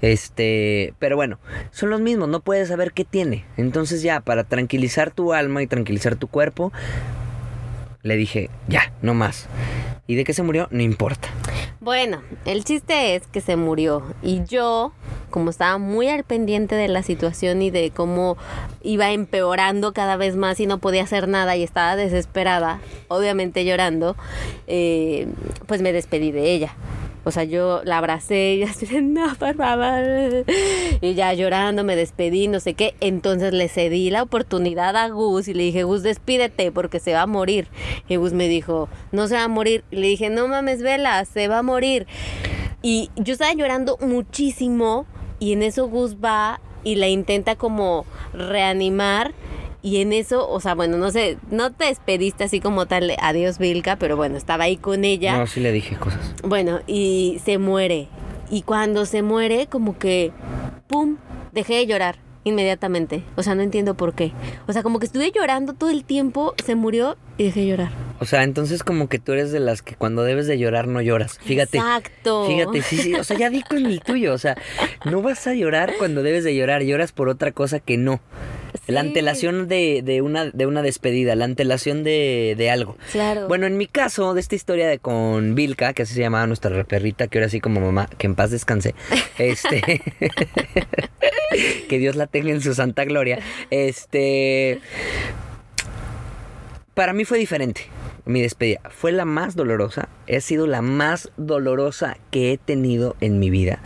[0.00, 1.38] Este, pero bueno,
[1.70, 3.44] son los mismos, no puedes saber qué tiene.
[3.56, 6.72] Entonces ya, para tranquilizar tu alma y tranquilizar tu cuerpo,
[8.02, 9.46] le dije, ya, no más.
[10.06, 10.68] ¿Y de qué se murió?
[10.70, 11.28] No importa.
[11.80, 14.92] Bueno, el chiste es que se murió y yo,
[15.30, 18.36] como estaba muy al pendiente de la situación y de cómo
[18.82, 24.16] iba empeorando cada vez más y no podía hacer nada y estaba desesperada, obviamente llorando,
[24.68, 25.26] eh,
[25.66, 26.76] pues me despedí de ella.
[27.24, 30.44] O sea, yo la abracé y así, no, por favor.
[31.00, 32.94] Y ya llorando me despedí, no sé qué.
[33.00, 37.22] Entonces le cedí la oportunidad a Gus y le dije, Gus, despídete porque se va
[37.22, 37.68] a morir.
[38.08, 39.84] Y Gus me dijo, no se va a morir.
[39.90, 42.06] Y le dije, no mames, vela, se va a morir.
[42.82, 45.06] Y yo estaba llorando muchísimo
[45.38, 49.32] y en eso Gus va y la intenta como reanimar.
[49.82, 53.58] Y en eso, o sea, bueno, no sé, no te despediste así como tal, adiós
[53.58, 55.36] Vilca, pero bueno, estaba ahí con ella.
[55.36, 56.34] No, sí le dije cosas.
[56.44, 58.08] Bueno, y se muere.
[58.48, 60.30] Y cuando se muere, como que,
[60.86, 61.16] ¡pum!,
[61.52, 63.24] dejé de llorar inmediatamente.
[63.36, 64.32] O sea, no entiendo por qué.
[64.66, 67.90] O sea, como que estuve llorando todo el tiempo, se murió y dejé de llorar.
[68.20, 71.00] O sea, entonces como que tú eres de las que cuando debes de llorar no
[71.00, 71.38] lloras.
[71.40, 71.78] Fíjate.
[71.78, 72.46] Exacto.
[72.46, 74.56] Fíjate, sí, sí, o sea, ya di con el tuyo, o sea,
[75.04, 78.20] no vas a llorar cuando debes de llorar, lloras por otra cosa que no.
[78.86, 82.96] La antelación de, de una, de una despedida, la antelación de, de algo.
[83.12, 83.46] Claro.
[83.46, 86.82] Bueno, en mi caso, de esta historia de con Vilca, que así se llamaba nuestra
[86.84, 88.94] perrita, que ahora sí como mamá, que en paz descanse,
[89.38, 89.82] este,
[91.88, 93.38] que Dios la tenga en su santa gloria,
[93.70, 94.80] este,
[96.94, 97.82] para mí fue diferente.
[98.24, 103.40] Mi despedida fue la más dolorosa, ha sido la más dolorosa que he tenido en
[103.40, 103.80] mi vida.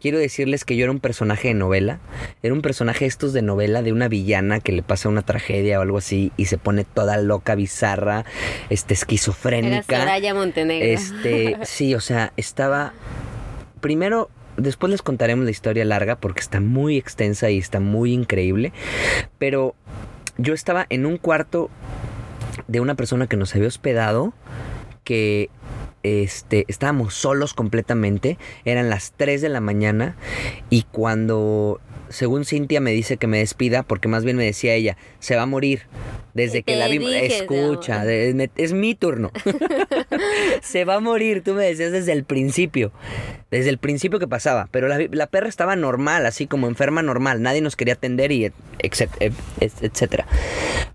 [0.00, 2.00] Quiero decirles que yo era un personaje de novela,
[2.42, 5.82] era un personaje estos de novela de una villana que le pasa una tragedia o
[5.82, 8.24] algo así y se pone toda loca, bizarra,
[8.70, 10.00] este Era esquizofrénica.
[10.00, 10.88] Soraya Montenegro.
[10.88, 12.92] Este, sí, o sea, estaba.
[13.80, 18.72] Primero, después les contaremos la historia larga porque está muy extensa y está muy increíble.
[19.38, 19.76] Pero
[20.38, 21.70] yo estaba en un cuarto
[22.68, 24.32] de una persona que nos había hospedado
[25.04, 25.50] que
[26.02, 30.16] este, estábamos solos completamente, eran las 3 de la mañana
[30.70, 34.96] y cuando según Cintia me dice que me despida, porque más bien me decía ella,
[35.18, 35.82] se va a morir.
[36.34, 39.32] Desde que la vi, dije, escucha, me- es mi turno.
[40.62, 42.92] se va a morir, tú me decías desde el principio.
[43.50, 44.68] Desde el principio que pasaba.
[44.70, 47.42] Pero la, la perra estaba normal, así como enferma normal.
[47.42, 50.26] Nadie nos quería atender y et- etc- et- et- etcétera.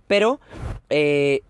[0.07, 0.39] Pero,
[0.91, 1.41] eh,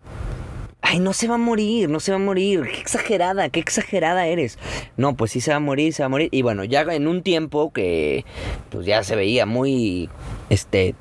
[0.83, 2.63] Ay, no se va a morir, no se va a morir.
[2.63, 4.57] Qué exagerada, qué exagerada eres.
[4.97, 6.29] No, pues sí se va a morir, se va a morir.
[6.31, 8.25] Y bueno, ya en un tiempo que
[8.69, 10.09] pues ya se veía muy,
[10.49, 10.95] este,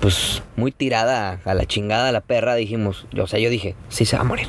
[0.00, 4.16] pues muy tirada a la chingada la perra, dijimos, o sea, yo dije, sí se
[4.16, 4.46] va a morir.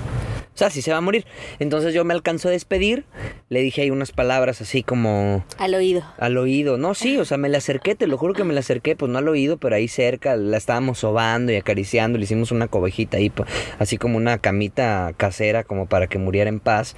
[0.55, 1.25] O sea, sí se va a morir.
[1.59, 3.03] Entonces yo me alcanzo a despedir,
[3.49, 6.01] le dije ahí unas palabras así como Al oído.
[6.17, 6.77] al oído.
[6.77, 9.11] No, sí, o sea, me la acerqué, te lo juro que me la acerqué, pues
[9.11, 13.17] no al oído, pero ahí cerca, la estábamos sobando y acariciando, le hicimos una cobejita
[13.17, 13.45] ahí, pa-
[13.79, 16.95] así como una camita casera, como para que muriera en paz.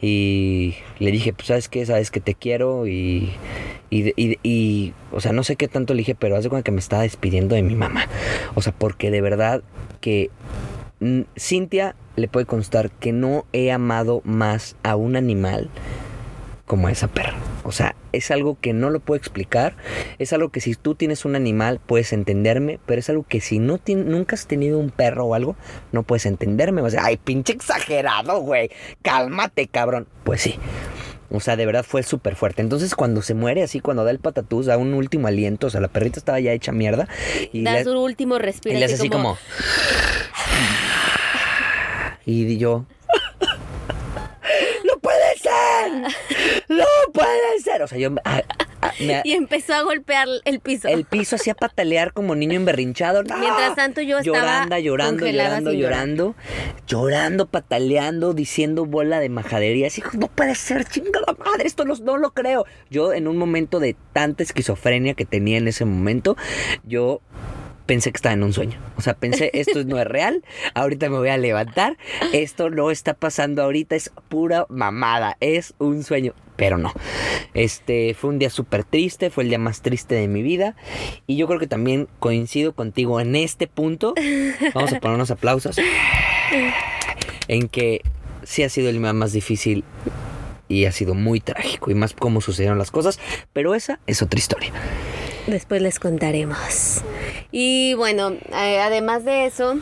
[0.00, 1.86] Y le dije, pues, ¿sabes qué?
[1.86, 3.30] Sabes que te quiero y...
[3.90, 6.72] Y, y, y, o sea, no sé qué tanto le dije, pero hace cuenta que
[6.72, 8.06] me estaba despidiendo de mi mamá.
[8.54, 9.62] O sea, porque de verdad
[10.02, 10.28] que
[11.38, 15.68] Cintia le puede constar que no he amado más a un animal
[16.66, 17.34] como a esa perra.
[17.64, 19.74] O sea, es algo que no lo puedo explicar.
[20.18, 23.58] Es algo que si tú tienes un animal puedes entenderme, pero es algo que si
[23.58, 25.56] no nunca has tenido un perro o algo,
[25.92, 26.82] no puedes entenderme.
[26.82, 28.70] O sea, ay, pinche exagerado, güey.
[29.02, 30.06] Cálmate, cabrón.
[30.24, 30.56] Pues sí.
[31.30, 32.62] O sea, de verdad fue súper fuerte.
[32.62, 35.66] Entonces, cuando se muere así, cuando da el patatús, da un último aliento.
[35.68, 37.06] O sea, la perrita estaba ya hecha mierda.
[37.52, 38.78] Y Das le- un último y respiro.
[38.78, 39.36] le hace así como...
[42.28, 42.84] Y yo...
[44.84, 45.92] ¡No puede ser!
[46.68, 47.82] ¡No puede ser!
[47.82, 48.10] O sea, yo...
[48.24, 48.42] a-
[48.82, 50.88] a- me- Y empezó a golpear el piso.
[50.88, 53.22] el piso hacía patalear como niño emberrinchado.
[53.24, 53.38] ¡No!
[53.38, 55.90] Mientras tanto, yo estaba llorando, llorando, llorando, llorar.
[56.06, 56.34] llorando,
[56.86, 59.96] llorando, pataleando, diciendo bola de majaderías.
[59.96, 62.66] Hijo, no puede ser, chingada madre, esto no, no lo creo.
[62.90, 66.36] Yo en un momento de tanta esquizofrenia que tenía en ese momento,
[66.84, 67.20] yo
[67.88, 68.78] pensé que estaba en un sueño.
[68.96, 71.96] O sea, pensé, esto no es real, ahorita me voy a levantar,
[72.32, 76.34] esto no está pasando ahorita, es pura mamada, es un sueño.
[76.54, 76.92] Pero no.
[77.54, 80.74] Este fue un día súper triste, fue el día más triste de mi vida.
[81.28, 84.12] Y yo creo que también coincido contigo en este punto.
[84.74, 85.76] Vamos a poner unos aplausos.
[87.46, 88.02] En que
[88.42, 89.84] sí ha sido el día más difícil
[90.66, 91.92] y ha sido muy trágico.
[91.92, 93.20] Y más cómo sucedieron las cosas.
[93.52, 94.72] Pero esa es otra historia.
[95.46, 97.04] Después les contaremos.
[97.50, 99.78] Y bueno, eh, además de eso,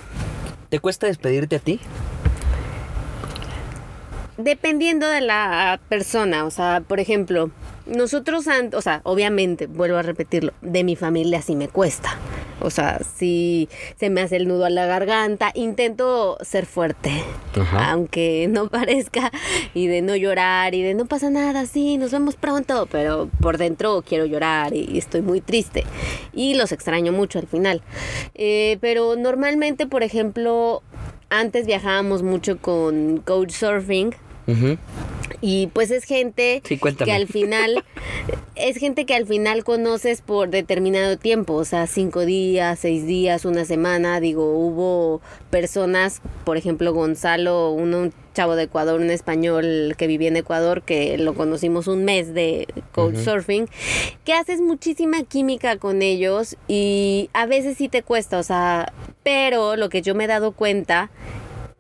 [0.69, 1.81] ¿Te cuesta despedirte a ti?
[4.37, 7.51] dependiendo de la persona, o sea, por ejemplo,
[7.87, 12.17] nosotros, o sea, obviamente, vuelvo a repetirlo, de mi familia sí me cuesta.
[12.61, 17.11] O sea, si se me hace el nudo a la garganta, intento ser fuerte,
[17.55, 17.91] Ajá.
[17.91, 19.31] aunque no parezca,
[19.75, 23.59] y de no llorar, y de no pasa nada, sí, nos vemos pronto, pero por
[23.59, 25.85] dentro quiero llorar y estoy muy triste.
[26.33, 27.83] Y los extraño mucho al final.
[28.35, 30.83] Eh, pero normalmente, por ejemplo,
[31.29, 34.15] antes viajábamos mucho con Couchsurfing.
[35.41, 37.85] Y pues es gente Sí, que al final,
[38.55, 43.45] es gente que al final conoces por determinado tiempo, o sea, cinco días, seis días,
[43.45, 44.21] una semana.
[44.21, 50.29] Digo, hubo personas, por ejemplo, Gonzalo, uno, un chavo de Ecuador, un español que vivía
[50.29, 53.69] en Ecuador, que lo conocimos un mes de couchsurfing,
[54.25, 59.77] que haces muchísima química con ellos y a veces sí te cuesta, o sea, pero
[59.77, 61.11] lo que yo me he dado cuenta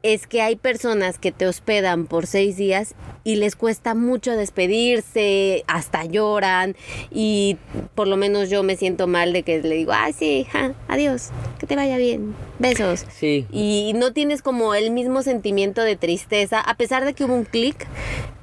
[0.06, 5.64] es que hay personas que te hospedan por seis días y les cuesta mucho despedirse,
[5.66, 6.76] hasta lloran
[7.10, 7.56] y
[7.96, 11.30] por lo menos yo me siento mal de que le digo, ay sí, ja, adiós,
[11.58, 13.04] que te vaya bien, besos.
[13.10, 13.46] Sí.
[13.50, 17.44] Y no tienes como el mismo sentimiento de tristeza, a pesar de que hubo un
[17.44, 17.88] clic,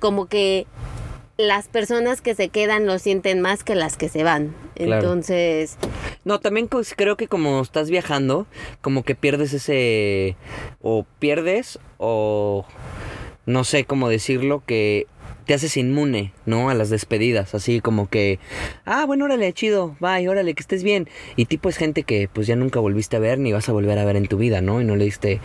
[0.02, 0.68] como que
[1.38, 4.56] las personas que se quedan lo sienten más que las que se van.
[4.76, 5.02] Claro.
[5.02, 5.78] Entonces,
[6.26, 8.46] No, también creo que como estás viajando,
[8.82, 10.36] como que pierdes ese...
[10.82, 12.66] O pierdes o...
[13.46, 15.08] No sé cómo decirlo, que
[15.46, 16.70] te haces inmune, ¿no?
[16.70, 18.40] A las despedidas, así como que...
[18.86, 21.10] Ah, bueno, órale, chido, bye, órale, que estés bien.
[21.36, 24.00] Y tipo es gente que pues ya nunca volviste a ver ni vas a volver
[24.00, 24.82] a ver en tu vida, ¿no?
[24.82, 25.42] Y no le diste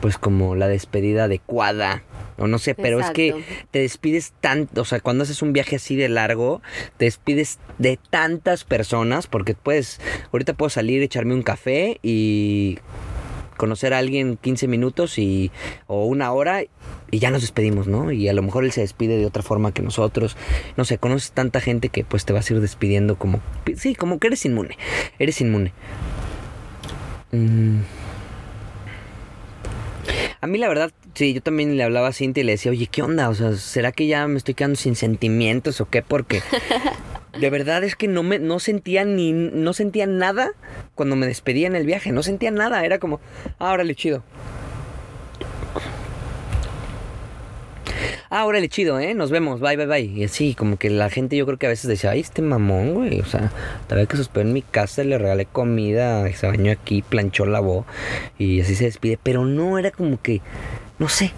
[0.00, 2.02] pues como la despedida adecuada.
[2.38, 3.34] O no sé, pero es que
[3.70, 6.60] te despides tanto, o sea, cuando haces un viaje así de largo,
[6.98, 10.00] te despides de tantas personas, porque puedes,
[10.32, 12.78] ahorita puedo salir, echarme un café y
[13.56, 15.50] conocer a alguien 15 minutos y,
[15.86, 16.62] o una hora
[17.10, 18.12] y ya nos despedimos, ¿no?
[18.12, 20.36] Y a lo mejor él se despide de otra forma que nosotros.
[20.76, 23.40] No sé, conoces tanta gente que pues te vas a ir despidiendo como,
[23.76, 24.76] sí, como que eres inmune,
[25.18, 25.72] eres inmune.
[27.32, 27.80] Mm.
[30.40, 32.86] A mí la verdad, sí, yo también le hablaba a Cintia y le decía, oye,
[32.86, 33.28] ¿qué onda?
[33.28, 36.02] O sea, ¿será que ya me estoy quedando sin sentimientos o qué?
[36.02, 36.42] Porque
[37.40, 40.50] de verdad es que no me no sentía ni no sentía nada
[40.94, 43.20] cuando me despedía en el viaje, no sentía nada, era como,
[43.58, 44.22] ah, órale, chido.
[48.38, 49.14] Ah, órale, chido, ¿eh?
[49.14, 50.04] Nos vemos, bye, bye, bye.
[50.04, 52.92] Y así, como que la gente yo creo que a veces decía, ay, este mamón,
[52.92, 53.18] güey.
[53.20, 53.50] O sea,
[53.88, 57.86] vez que se en mi casa, le regalé comida, se bañó aquí, planchó, lavó
[58.38, 59.18] y así se despide.
[59.22, 60.42] Pero no, era como que,
[60.98, 61.32] no sé,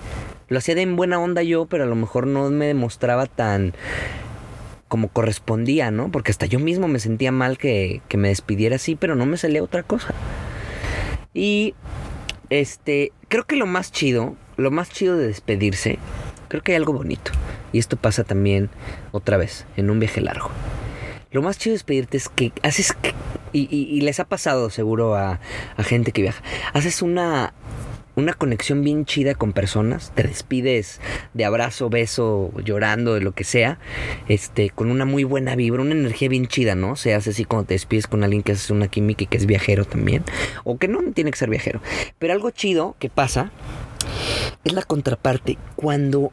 [0.49, 3.74] lo hacía de en buena onda yo, pero a lo mejor no me demostraba tan
[4.88, 6.11] como correspondía, ¿no?
[6.11, 9.36] Porque hasta yo mismo me sentía mal que, que me despidiera así, pero no me
[9.36, 10.14] salía otra cosa.
[11.32, 11.76] Y
[12.51, 16.01] este, creo que lo más chido, lo más chido de despedirse
[16.49, 17.30] creo que hay algo bonito.
[17.72, 18.70] Y esto pasa también
[19.12, 20.51] otra vez, en un viaje largo.
[21.30, 22.96] Lo más chido de despedirte es que haces...
[23.53, 25.40] y, les ha pasado seguro a,
[25.76, 26.42] a gente que viaja.
[26.72, 27.53] Haces una,
[28.18, 31.01] una conexión bien chida con personas, te despides
[31.34, 33.78] de abrazo, beso, llorando, de lo que sea,
[34.26, 36.96] este, con una muy buena vibra, una energía bien chida, ¿no?
[36.96, 39.46] Se hace así cuando te despides con alguien que hace una química y que es
[39.46, 40.24] viajero también,
[40.64, 41.80] o que no tiene que ser viajero.
[42.18, 43.53] Pero algo chido que pasa
[44.64, 45.59] es la contraparte.
[45.76, 46.33] Cuando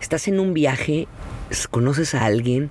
[0.00, 1.06] estás en un viaje,
[1.70, 2.70] conoces a alguien,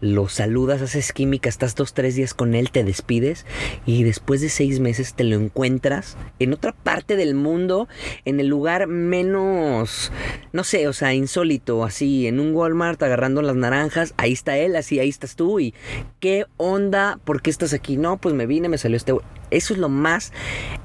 [0.00, 3.46] lo saludas, haces química, estás dos, tres días con él, te despides
[3.86, 7.88] y después de seis meses te lo encuentras en otra parte del mundo,
[8.24, 10.12] en el lugar menos,
[10.52, 14.76] no sé, o sea, insólito, así, en un Walmart agarrando las naranjas, ahí está él,
[14.76, 15.74] así, ahí estás tú y
[16.20, 17.96] qué onda, ¿por qué estás aquí?
[17.96, 19.14] No, pues me vine, me salió este...
[19.50, 20.32] Eso es lo más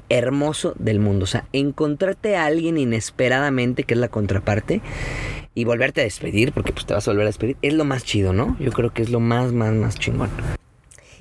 [0.08, 1.24] hermoso del mundo.
[1.24, 4.80] O sea, encontrarte a alguien inesperadamente, que es la contraparte,
[5.54, 8.04] y volverte a despedir, porque pues te vas a volver a despedir, es lo más
[8.04, 8.56] chido, ¿no?
[8.58, 10.30] Yo creo que es lo más, más, más chingón.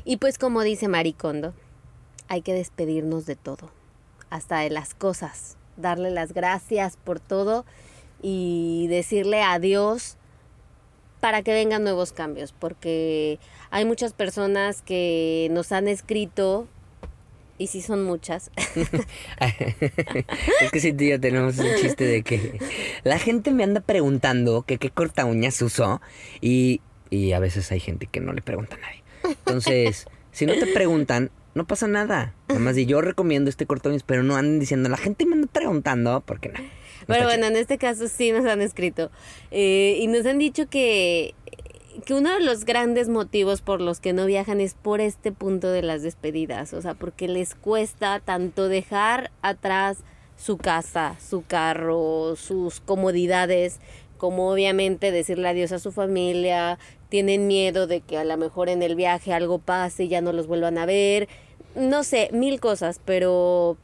[0.05, 1.53] Y pues como dice Maricondo,
[2.27, 3.71] hay que despedirnos de todo,
[4.29, 7.65] hasta de las cosas, darle las gracias por todo
[8.21, 10.17] y decirle adiós
[11.19, 16.67] para que vengan nuevos cambios, porque hay muchas personas que nos han escrito
[17.57, 18.51] y sí son muchas.
[20.61, 22.59] es que sí, tío, tenemos un chiste de que
[23.03, 26.01] la gente me anda preguntando que qué corta uñas usó
[26.41, 29.03] y, y a veces hay gente que no le pregunta a nadie.
[29.23, 32.33] Entonces, si no te preguntan, no pasa nada.
[32.47, 36.21] Además, yo recomiendo este corta uñas, pero no anden diciendo, la gente me anda preguntando,
[36.25, 36.59] porque no.
[37.07, 39.11] pero bueno, en este caso sí nos han escrito.
[39.51, 41.35] Eh, y nos han dicho que
[42.05, 45.71] que uno de los grandes motivos por los que no viajan es por este punto
[45.71, 49.97] de las despedidas, o sea, porque les cuesta tanto dejar atrás
[50.35, 53.79] su casa, su carro, sus comodidades,
[54.17, 56.79] como obviamente decirle adiós a su familia,
[57.09, 60.33] tienen miedo de que a lo mejor en el viaje algo pase y ya no
[60.33, 61.27] los vuelvan a ver,
[61.75, 63.77] no sé, mil cosas, pero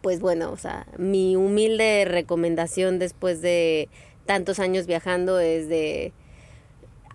[0.00, 3.88] pues bueno, o sea, mi humilde recomendación después de
[4.26, 6.12] tantos años viajando es de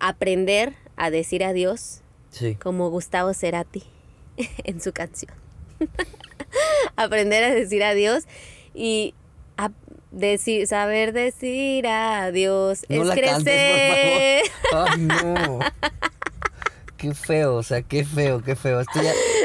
[0.00, 2.02] aprender a decir adiós,
[2.62, 3.82] como Gustavo Cerati
[4.64, 5.32] en su canción.
[6.96, 8.24] aprender a decir adiós
[8.74, 9.14] y
[9.56, 9.70] a
[10.10, 14.42] decir, saber decir adiós no es la crecer.
[14.70, 14.90] por favor.
[14.92, 15.58] Ay, no.
[16.96, 18.80] Qué feo, o sea, qué feo, qué feo.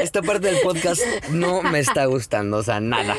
[0.02, 3.14] esta parte del podcast no me está gustando, o sea, nada.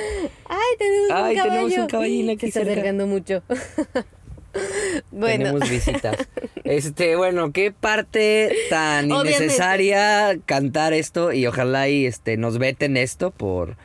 [0.49, 1.43] Ay, tenemos un caballo.
[1.43, 3.43] tenemos un caballín aquí Se está acercando mucho.
[5.11, 5.45] bueno.
[5.45, 6.27] Tenemos visitas.
[6.63, 13.31] Este, bueno, qué parte tan innecesaria cantar esto y ojalá y este nos veten esto
[13.31, 13.75] por,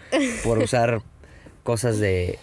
[0.45, 1.03] por usar
[1.69, 2.39] cosas de,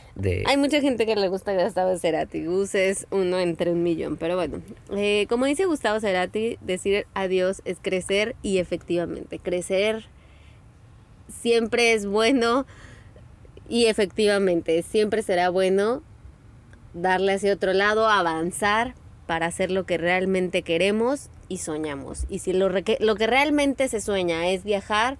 [0.46, 2.46] Hay mucha gente que le gusta Gustavo Cerati.
[2.46, 4.18] Gus es uno entre un millón.
[4.18, 4.62] Pero bueno,
[4.96, 10.10] eh, como dice Gustavo Cerati, decir adiós es crecer y efectivamente, crecer
[11.28, 12.68] siempre es bueno
[13.68, 16.04] y efectivamente siempre será bueno
[16.96, 18.96] darle hacia otro lado, avanzar
[19.28, 22.26] para hacer lo que realmente queremos y soñamos.
[22.30, 25.18] Y si lo, lo que realmente se sueña es viajar,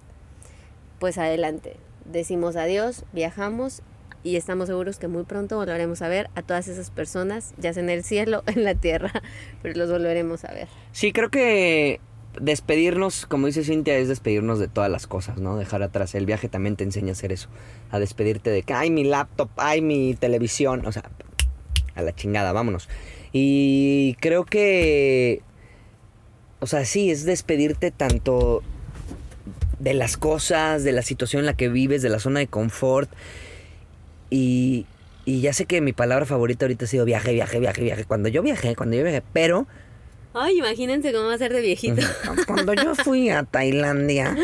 [0.98, 1.76] pues adelante.
[2.04, 3.82] Decimos adiós, viajamos
[4.22, 7.82] y estamos seguros que muy pronto volveremos a ver a todas esas personas, ya sea
[7.82, 9.12] en el cielo en la tierra,
[9.62, 10.68] pero los volveremos a ver.
[10.92, 12.00] Sí, creo que
[12.40, 15.56] despedirnos, como dice Cintia, es despedirnos de todas las cosas, ¿no?
[15.56, 16.14] Dejar atrás.
[16.14, 17.48] El viaje también te enseña a hacer eso.
[17.90, 20.86] A despedirte de que, ay, mi laptop, ay, mi televisión.
[20.86, 21.10] O sea,
[21.96, 22.88] a la chingada, vámonos.
[23.32, 25.42] Y creo que,
[26.60, 28.62] o sea, sí, es despedirte tanto
[29.78, 33.10] de las cosas, de la situación en la que vives, de la zona de confort.
[34.30, 34.86] Y,
[35.24, 38.04] y ya sé que mi palabra favorita ahorita ha sido viaje, viaje, viaje, viaje.
[38.04, 39.66] Cuando yo viajé, cuando yo viajé, pero...
[40.32, 42.02] Ay, imagínense cómo va a ser de viejito.
[42.46, 44.36] Cuando yo fui a Tailandia.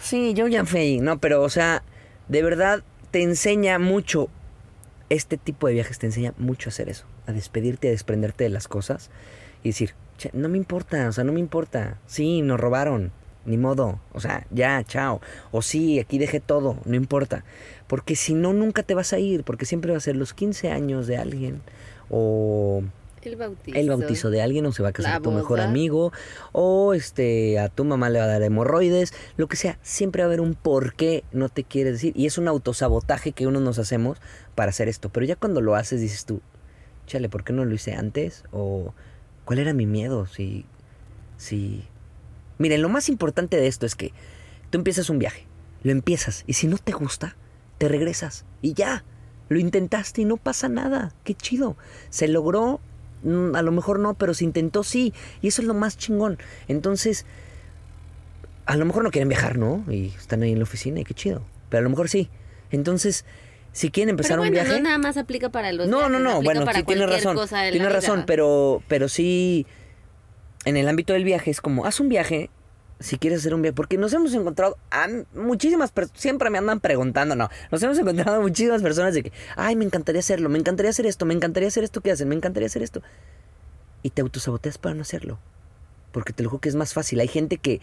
[0.00, 1.00] Sí, yo ya fui.
[1.00, 1.82] No, pero, o sea,
[2.28, 4.28] de verdad te enseña mucho
[5.10, 8.50] este tipo de viajes te enseña mucho a hacer eso, a despedirte, a desprenderte de
[8.50, 9.10] las cosas
[9.62, 11.98] y decir, "Che, no me importa, o sea, no me importa.
[12.06, 13.12] Sí, nos robaron,
[13.44, 15.20] ni modo, o sea, ya, chao.
[15.50, 17.44] O sí, aquí dejé todo, no importa.
[17.86, 20.70] Porque si no, nunca te vas a ir, porque siempre va a ser los 15
[20.70, 21.62] años de alguien
[22.10, 22.82] o
[23.22, 23.78] El bautizo.
[23.78, 26.12] el bautizo de alguien o se va a casar tu mejor amigo
[26.52, 30.26] o este a tu mamá le va a dar hemorroides, lo que sea, siempre va
[30.26, 33.60] a haber un por qué no te quieres decir y es un autosabotaje que uno
[33.60, 34.18] nos hacemos
[34.54, 36.40] para hacer esto, pero ya cuando lo haces dices tú,
[37.06, 38.44] chale, ¿por qué no lo hice antes?
[38.52, 38.94] o
[39.44, 40.26] ¿cuál era mi miedo?
[40.26, 40.66] Si
[41.36, 41.84] si
[42.58, 44.12] Miren, lo más importante de esto es que
[44.70, 45.46] tú empiezas un viaje,
[45.84, 47.36] lo empiezas y si no te gusta,
[47.78, 49.04] te regresas y ya.
[49.48, 51.14] Lo intentaste y no pasa nada.
[51.24, 51.76] Qué chido.
[52.10, 52.80] Se logró,
[53.24, 55.12] a lo mejor no, pero se intentó sí.
[55.42, 56.38] Y eso es lo más chingón.
[56.68, 57.26] Entonces,
[58.66, 59.84] a lo mejor no quieren viajar, ¿no?
[59.90, 61.42] Y están ahí en la oficina y qué chido.
[61.68, 62.28] Pero a lo mejor sí.
[62.70, 63.24] Entonces,
[63.72, 64.72] si quieren empezar Pero un viaje...
[64.72, 67.48] no nada más aplica para los No, no, viajes, no, aplica bueno, sí tienes razón.
[67.70, 69.66] Tienes razón, pero, pero sí,
[70.64, 72.50] en el ámbito del viaje es como, haz un viaje,
[73.00, 76.80] si quieres hacer un viaje, porque nos hemos encontrado a muchísimas personas, siempre me andan
[76.80, 80.58] preguntando, no, nos hemos encontrado a muchísimas personas de que, ay, me encantaría hacerlo, me
[80.58, 83.02] encantaría hacer esto, me encantaría hacer esto que hacen, me encantaría hacer esto.
[84.02, 85.38] Y te autosaboteas para no hacerlo,
[86.12, 87.20] porque te lo juro que es más fácil.
[87.20, 87.80] Hay gente que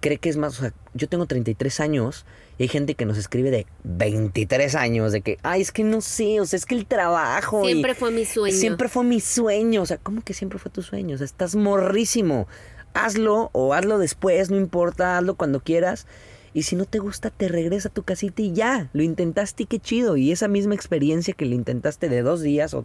[0.00, 2.24] cree que es más, o sea, yo tengo 33 años
[2.58, 6.00] y hay gente que nos escribe de 23 años, de que, ay, es que no
[6.00, 7.62] sé, o sea, es que el trabajo...
[7.68, 8.56] y- Siempre fue mi sueño.
[8.56, 9.82] Siempre fue mi sueño.
[9.82, 11.14] O sea, ¿cómo que siempre fue tu sueño?
[11.14, 12.48] O sea, estás morrísimo.
[12.94, 16.06] Hazlo o hazlo después, no importa, hazlo cuando quieras.
[16.52, 18.90] Y si no te gusta, te regresa a tu casita y ya.
[18.92, 20.16] Lo intentaste y qué chido.
[20.16, 22.84] Y esa misma experiencia que lo intentaste de dos días o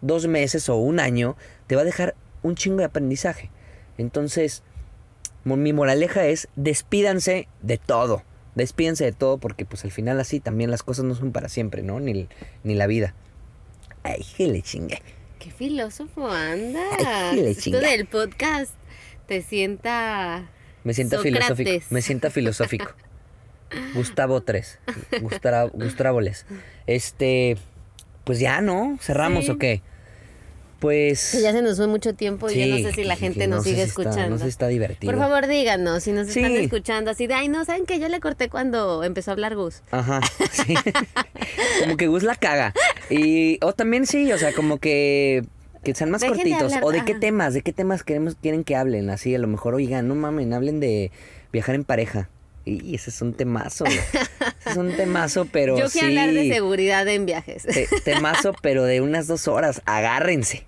[0.00, 1.36] dos meses o un año,
[1.68, 3.50] te va a dejar un chingo de aprendizaje.
[3.98, 4.64] Entonces,
[5.44, 8.24] mi moraleja es despídanse de todo.
[8.56, 11.82] Despídense de todo porque pues al final así también las cosas no son para siempre,
[11.82, 12.00] ¿no?
[12.00, 12.28] Ni,
[12.64, 13.14] ni la vida.
[14.02, 15.00] Ay, que le chingue.
[15.38, 16.82] Qué filósofo anda.
[17.06, 17.80] Ay, le Esto chinga.
[17.80, 18.72] del podcast
[19.26, 20.48] te sienta
[20.84, 21.42] Me siento Sócrates.
[21.56, 21.86] filosófico.
[21.90, 22.86] Me siento filosófico.
[23.94, 24.78] Gustavo 3.
[25.20, 26.46] Gustavo, Gustavo Les.
[26.86, 27.56] Este.
[28.24, 28.96] Pues ya, ¿no?
[29.00, 29.50] ¿Cerramos Sí.
[29.50, 29.82] o qué?
[30.80, 31.30] Pues.
[31.32, 33.64] que ya se nos fue mucho tiempo y yo no sé si la gente nos
[33.64, 34.28] sigue si está- escuchando.
[34.30, 35.10] no sé si está divertido.
[35.10, 38.20] Por favor, díganos si nos están escuchando así de, ay, no, ¿saben que Yo le
[38.20, 39.80] corté cuando empezó a hablar Gus.
[39.90, 40.20] Ajá,
[40.52, 40.74] sí.
[41.80, 42.74] como que Gus la caga.
[43.08, 45.44] Y, o también sí, o sea, como que,
[45.84, 46.72] que sean más Dejen cortitos.
[46.82, 49.10] o de qué temas, de qué temas queremos, quieren que hablen.
[49.10, 51.12] Así, a lo mejor, oigan, no mamen, hablen de
[51.52, 52.28] viajar en pareja.
[52.64, 53.84] Y ese es un temazo.
[53.84, 54.00] ese
[54.70, 56.00] es un temazo, pero yo sí.
[56.00, 57.62] quiero hablar de seguridad en viajes.
[57.64, 59.82] te- temazo, pero de unas dos horas.
[59.84, 60.64] Agárrense.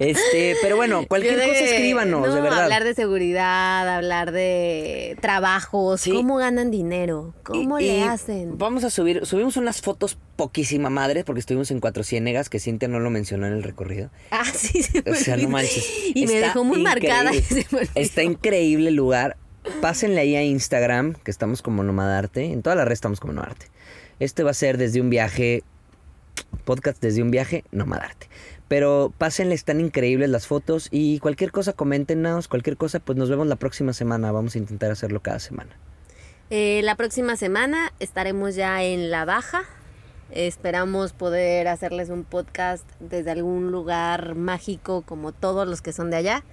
[0.00, 2.62] Este, pero bueno, cualquier de- cosa escríbanos, no, de verdad.
[2.64, 6.10] Hablar de seguridad, hablar de trabajos, Sí.
[6.12, 8.56] cómo ganan dinero, cómo Y- le y hacen.
[8.56, 12.88] Vamos a subir, subimos unas fotos poquísima madre, porque estuvimos en Cuatro Ciénegas, que Cintia
[12.88, 14.08] no lo mencionó en el recorrido.
[14.30, 15.86] Ah, sí, se me O sea, no manches.
[16.14, 17.34] Y me Está dejó muy marcada.
[17.34, 17.66] increíble.
[17.72, 17.90] olvidó.
[17.94, 19.36] Está increíble el lugar.
[19.82, 22.46] Pásenle ahí a Instagram, que estamos como Nomadarte.
[22.46, 23.66] En toda la red estamos como Nomadarte.
[24.18, 25.62] Este va a ser desde un viaje,
[26.64, 28.29] podcast desde un viaje, Nomadarte.
[28.70, 33.48] Pero pásenle, están increíbles las fotos y cualquier cosa, coméntenos, cualquier cosa, pues nos vemos
[33.48, 34.30] la próxima semana.
[34.30, 35.76] Vamos a intentar hacerlo cada semana.
[36.50, 39.64] Eh, la próxima semana estaremos ya en la baja.
[40.30, 46.18] Esperamos poder hacerles un podcast desde algún lugar mágico como todos los que son de
[46.18, 46.44] allá.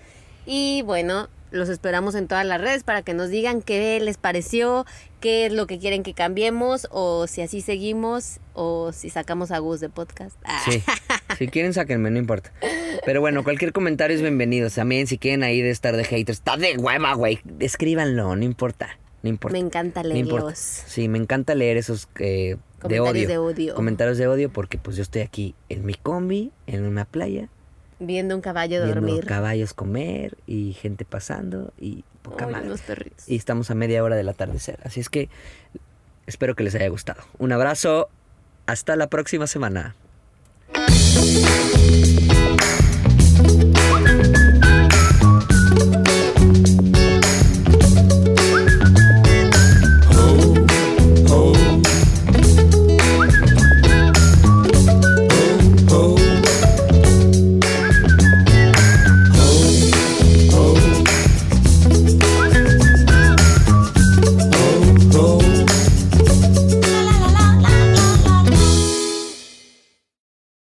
[0.47, 4.85] Y bueno, los esperamos en todas las redes para que nos digan qué les pareció,
[5.19, 9.59] qué es lo que quieren que cambiemos o si así seguimos o si sacamos a
[9.59, 10.35] Gus de podcast.
[10.43, 10.61] Ah.
[10.65, 10.83] Sí,
[11.37, 12.51] si quieren sáquenme, no importa.
[13.05, 14.69] Pero bueno, cualquier comentario es bienvenido.
[14.69, 17.39] También si quieren ahí de estar de haters, está de hueva, güey.
[17.59, 18.99] Escríbanlo, no importa.
[19.23, 19.53] No importa.
[19.53, 20.57] Me encanta No leerlos.
[20.57, 23.27] Sí, me encanta leer esos eh, de Comentarios odio.
[23.27, 23.75] de odio.
[23.75, 27.49] Comentarios de odio porque pues yo estoy aquí en mi combi, en una playa,
[27.99, 29.25] Viendo un caballo viendo dormir.
[29.25, 32.69] caballos comer y gente pasando y poca Ay, madre.
[32.85, 33.27] perritos.
[33.27, 34.79] Y estamos a media hora del atardecer.
[34.83, 35.29] Así es que
[36.27, 37.21] espero que les haya gustado.
[37.39, 38.09] Un abrazo.
[38.67, 39.95] Hasta la próxima semana.